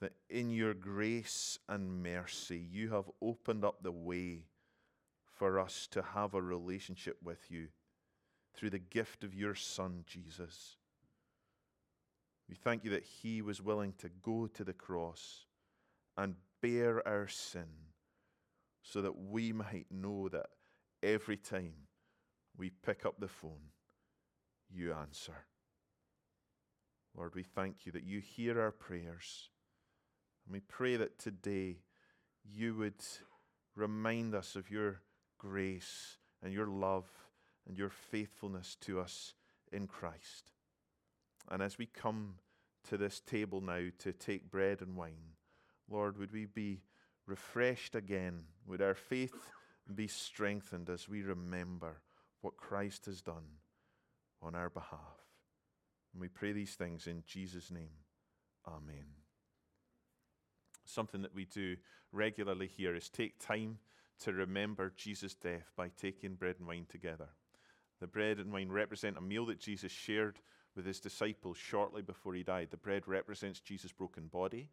that 0.00 0.12
in 0.28 0.50
your 0.50 0.74
grace 0.74 1.58
and 1.68 2.02
mercy 2.02 2.58
you 2.58 2.90
have 2.90 3.10
opened 3.22 3.64
up 3.64 3.82
the 3.82 3.92
way 3.92 4.46
for 5.30 5.58
us 5.58 5.88
to 5.92 6.02
have 6.02 6.34
a 6.34 6.42
relationship 6.42 7.16
with 7.22 7.50
you 7.50 7.68
through 8.54 8.70
the 8.70 8.78
gift 8.78 9.24
of 9.24 9.34
your 9.34 9.54
Son, 9.54 10.04
Jesus. 10.06 10.76
We 12.48 12.54
thank 12.54 12.84
you 12.84 12.90
that 12.90 13.04
He 13.04 13.40
was 13.40 13.62
willing 13.62 13.94
to 13.98 14.10
go 14.22 14.46
to 14.48 14.64
the 14.64 14.74
cross 14.74 15.46
and 16.16 16.34
bear 16.60 17.06
our 17.08 17.28
sin 17.28 17.68
so 18.82 19.00
that 19.02 19.16
we 19.16 19.52
might 19.52 19.86
know 19.90 20.28
that 20.28 20.46
every 21.02 21.36
time 21.36 21.72
we 22.56 22.70
pick 22.70 23.06
up 23.06 23.18
the 23.18 23.28
phone, 23.28 23.70
you 24.68 24.92
answer. 24.92 25.46
Lord, 27.16 27.34
we 27.34 27.42
thank 27.42 27.84
you 27.84 27.92
that 27.92 28.04
you 28.04 28.20
hear 28.20 28.60
our 28.60 28.70
prayers. 28.70 29.50
And 30.46 30.54
we 30.54 30.60
pray 30.60 30.96
that 30.96 31.18
today 31.18 31.78
you 32.44 32.74
would 32.76 33.02
remind 33.76 34.34
us 34.34 34.56
of 34.56 34.70
your 34.70 35.00
grace 35.38 36.18
and 36.42 36.52
your 36.52 36.66
love 36.66 37.06
and 37.66 37.76
your 37.76 37.90
faithfulness 37.90 38.76
to 38.82 39.00
us 39.00 39.34
in 39.72 39.86
Christ. 39.86 40.52
And 41.50 41.62
as 41.62 41.78
we 41.78 41.86
come 41.86 42.34
to 42.88 42.96
this 42.96 43.20
table 43.20 43.60
now 43.60 43.86
to 43.98 44.12
take 44.12 44.50
bread 44.50 44.80
and 44.80 44.96
wine, 44.96 45.36
Lord, 45.88 46.18
would 46.18 46.32
we 46.32 46.46
be 46.46 46.82
refreshed 47.26 47.94
again? 47.94 48.44
Would 48.66 48.82
our 48.82 48.94
faith 48.94 49.50
be 49.94 50.08
strengthened 50.08 50.88
as 50.88 51.08
we 51.08 51.22
remember 51.22 52.00
what 52.40 52.56
Christ 52.56 53.06
has 53.06 53.20
done 53.20 53.58
on 54.40 54.54
our 54.54 54.70
behalf? 54.70 55.21
And 56.12 56.20
we 56.20 56.28
pray 56.28 56.52
these 56.52 56.74
things 56.74 57.06
in 57.06 57.22
Jesus' 57.26 57.70
name. 57.70 57.96
Amen. 58.66 59.06
Something 60.84 61.22
that 61.22 61.34
we 61.34 61.44
do 61.44 61.76
regularly 62.12 62.66
here 62.66 62.94
is 62.94 63.08
take 63.08 63.38
time 63.38 63.78
to 64.20 64.32
remember 64.32 64.92
Jesus' 64.96 65.34
death 65.34 65.72
by 65.76 65.88
taking 65.88 66.34
bread 66.34 66.56
and 66.58 66.68
wine 66.68 66.86
together. 66.88 67.28
The 68.00 68.06
bread 68.06 68.38
and 68.38 68.52
wine 68.52 68.70
represent 68.70 69.16
a 69.16 69.22
meal 69.22 69.46
that 69.46 69.60
Jesus 69.60 69.92
shared 69.92 70.40
with 70.74 70.86
his 70.86 71.00
disciples 71.00 71.56
shortly 71.56 72.02
before 72.02 72.34
he 72.34 72.42
died. 72.42 72.68
The 72.70 72.76
bread 72.76 73.06
represents 73.06 73.60
Jesus' 73.60 73.92
broken 73.92 74.26
body, 74.26 74.70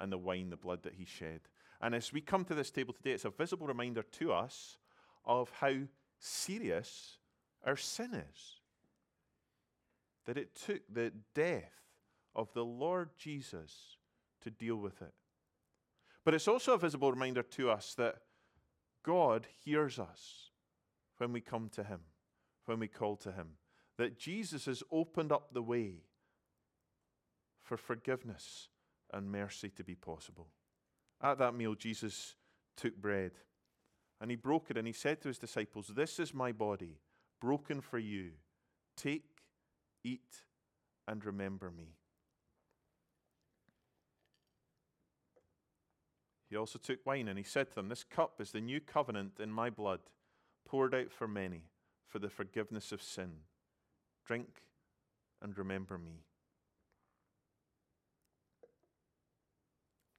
and 0.00 0.12
the 0.12 0.18
wine, 0.18 0.50
the 0.50 0.56
blood 0.56 0.82
that 0.82 0.94
he 0.94 1.04
shed. 1.04 1.40
And 1.80 1.94
as 1.94 2.12
we 2.12 2.20
come 2.20 2.44
to 2.44 2.54
this 2.54 2.70
table 2.70 2.94
today, 2.94 3.12
it's 3.12 3.24
a 3.24 3.30
visible 3.30 3.66
reminder 3.66 4.02
to 4.02 4.32
us 4.32 4.78
of 5.24 5.50
how 5.60 5.74
serious 6.18 7.18
our 7.64 7.76
sin 7.76 8.14
is. 8.14 8.60
That 10.26 10.36
it 10.36 10.54
took 10.54 10.82
the 10.92 11.12
death 11.34 11.72
of 12.34 12.52
the 12.52 12.64
Lord 12.64 13.10
Jesus 13.18 13.96
to 14.42 14.50
deal 14.50 14.76
with 14.76 15.00
it. 15.00 15.14
But 16.24 16.34
it's 16.34 16.48
also 16.48 16.74
a 16.74 16.78
visible 16.78 17.10
reminder 17.10 17.42
to 17.42 17.70
us 17.70 17.94
that 17.94 18.16
God 19.04 19.46
hears 19.64 19.98
us 19.98 20.50
when 21.18 21.32
we 21.32 21.40
come 21.40 21.68
to 21.70 21.84
Him, 21.84 22.00
when 22.64 22.80
we 22.80 22.88
call 22.88 23.16
to 23.18 23.32
Him. 23.32 23.50
That 23.96 24.18
Jesus 24.18 24.66
has 24.66 24.82
opened 24.90 25.32
up 25.32 25.52
the 25.52 25.62
way 25.62 26.02
for 27.62 27.76
forgiveness 27.76 28.68
and 29.12 29.30
mercy 29.30 29.70
to 29.70 29.84
be 29.84 29.94
possible. 29.94 30.48
At 31.22 31.38
that 31.38 31.54
meal, 31.54 31.74
Jesus 31.74 32.34
took 32.76 32.96
bread 32.96 33.32
and 34.20 34.30
he 34.30 34.36
broke 34.36 34.70
it 34.70 34.76
and 34.76 34.86
he 34.86 34.92
said 34.92 35.20
to 35.22 35.28
his 35.28 35.38
disciples, 35.38 35.88
This 35.88 36.18
is 36.18 36.34
my 36.34 36.52
body, 36.52 37.00
broken 37.40 37.80
for 37.80 37.98
you. 37.98 38.30
Take, 38.96 39.24
eat, 40.06 40.42
and 41.08 41.24
remember 41.24 41.70
me. 41.70 41.96
He 46.48 46.56
also 46.56 46.78
took 46.78 47.04
wine 47.04 47.28
and 47.28 47.38
he 47.38 47.44
said 47.44 47.68
to 47.70 47.74
them, 47.74 47.88
This 47.88 48.04
cup 48.04 48.40
is 48.40 48.52
the 48.52 48.60
new 48.60 48.80
covenant 48.80 49.40
in 49.40 49.50
my 49.50 49.68
blood, 49.68 50.00
poured 50.64 50.94
out 50.94 51.10
for 51.10 51.26
many 51.26 51.62
for 52.08 52.18
the 52.18 52.28
forgiveness 52.28 52.92
of 52.92 53.02
sin. 53.02 53.30
Drink 54.24 54.62
and 55.42 55.56
remember 55.58 55.98
me. 55.98 56.22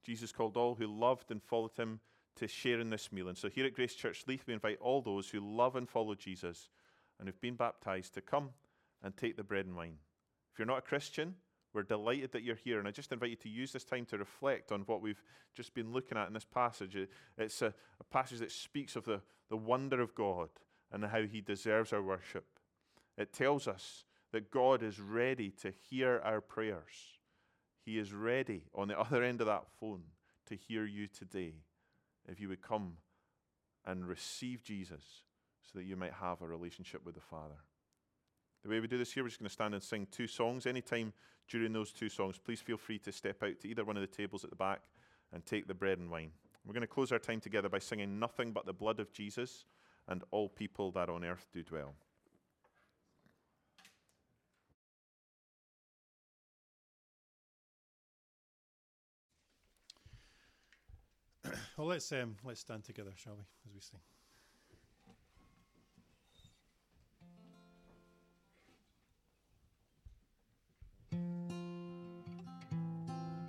Jesus 0.04 0.32
called 0.32 0.56
all 0.56 0.74
who 0.74 0.86
loved 0.86 1.30
and 1.30 1.42
followed 1.42 1.76
him 1.76 2.00
to 2.36 2.46
share 2.46 2.80
in 2.80 2.90
this 2.90 3.10
meal. 3.12 3.28
And 3.28 3.36
so 3.36 3.48
here 3.48 3.66
at 3.66 3.74
Grace 3.74 3.94
Church 3.94 4.24
Leith, 4.26 4.44
we 4.46 4.54
invite 4.54 4.78
all 4.80 5.02
those 5.02 5.28
who 5.28 5.40
love 5.40 5.76
and 5.76 5.88
follow 5.88 6.14
Jesus 6.14 6.68
and 7.18 7.26
have 7.26 7.40
been 7.40 7.56
baptized 7.56 8.14
to 8.14 8.20
come 8.20 8.50
and 9.02 9.16
take 9.16 9.36
the 9.36 9.44
bread 9.44 9.66
and 9.66 9.76
wine. 9.76 9.98
If 10.52 10.58
you're 10.58 10.66
not 10.66 10.78
a 10.78 10.82
Christian, 10.82 11.34
We're 11.74 11.82
delighted 11.82 12.32
that 12.32 12.42
you're 12.42 12.56
here, 12.56 12.78
and 12.78 12.88
I 12.88 12.92
just 12.92 13.12
invite 13.12 13.30
you 13.30 13.36
to 13.36 13.48
use 13.48 13.72
this 13.72 13.84
time 13.84 14.06
to 14.06 14.18
reflect 14.18 14.72
on 14.72 14.80
what 14.82 15.02
we've 15.02 15.22
just 15.54 15.74
been 15.74 15.92
looking 15.92 16.16
at 16.16 16.26
in 16.26 16.32
this 16.32 16.44
passage. 16.44 16.96
It's 17.36 17.62
a, 17.62 17.74
a 18.00 18.04
passage 18.10 18.38
that 18.38 18.52
speaks 18.52 18.96
of 18.96 19.04
the, 19.04 19.20
the 19.50 19.56
wonder 19.56 20.00
of 20.00 20.14
God 20.14 20.48
and 20.90 21.04
how 21.04 21.22
He 21.22 21.40
deserves 21.40 21.92
our 21.92 22.02
worship. 22.02 22.46
It 23.18 23.32
tells 23.32 23.68
us 23.68 24.04
that 24.32 24.50
God 24.50 24.82
is 24.82 24.98
ready 24.98 25.50
to 25.62 25.72
hear 25.90 26.20
our 26.24 26.40
prayers. 26.40 27.18
He 27.84 27.98
is 27.98 28.12
ready 28.14 28.64
on 28.74 28.88
the 28.88 28.98
other 29.00 29.22
end 29.22 29.40
of 29.40 29.46
that 29.46 29.64
phone 29.78 30.02
to 30.46 30.56
hear 30.56 30.86
you 30.86 31.06
today 31.06 31.54
if 32.26 32.40
you 32.40 32.48
would 32.48 32.62
come 32.62 32.94
and 33.84 34.06
receive 34.08 34.62
Jesus 34.62 35.04
so 35.62 35.78
that 35.78 35.84
you 35.84 35.96
might 35.96 36.14
have 36.14 36.40
a 36.40 36.46
relationship 36.46 37.04
with 37.04 37.14
the 37.14 37.20
Father. 37.20 37.56
The 38.62 38.68
way 38.68 38.80
we 38.80 38.88
do 38.88 38.98
this 38.98 39.12
here, 39.12 39.22
we're 39.22 39.28
just 39.28 39.40
going 39.40 39.48
to 39.48 39.52
stand 39.52 39.74
and 39.74 39.82
sing 39.82 40.06
two 40.10 40.26
songs. 40.26 40.66
Anytime 40.66 41.12
during 41.48 41.72
those 41.72 41.92
two 41.92 42.08
songs, 42.08 42.38
please 42.38 42.60
feel 42.60 42.76
free 42.76 42.98
to 43.00 43.12
step 43.12 43.42
out 43.42 43.60
to 43.60 43.68
either 43.68 43.84
one 43.84 43.96
of 43.96 44.00
the 44.00 44.06
tables 44.06 44.44
at 44.44 44.50
the 44.50 44.56
back 44.56 44.82
and 45.32 45.44
take 45.46 45.68
the 45.68 45.74
bread 45.74 45.98
and 45.98 46.10
wine. 46.10 46.30
We're 46.66 46.74
going 46.74 46.82
to 46.82 46.86
close 46.86 47.12
our 47.12 47.18
time 47.18 47.40
together 47.40 47.68
by 47.68 47.78
singing 47.78 48.18
Nothing 48.18 48.52
But 48.52 48.66
the 48.66 48.72
Blood 48.72 49.00
of 49.00 49.12
Jesus 49.12 49.64
and 50.08 50.22
All 50.30 50.48
People 50.48 50.90
That 50.92 51.08
on 51.08 51.24
Earth 51.24 51.46
Do 51.52 51.62
Dwell. 51.62 51.94
Well, 61.78 61.86
let's 61.86 62.10
um, 62.10 62.36
let's 62.42 62.60
stand 62.60 62.82
together, 62.82 63.12
shall 63.14 63.36
we, 63.36 63.44
as 63.64 63.72
we 63.72 63.80
sing. 63.80 64.00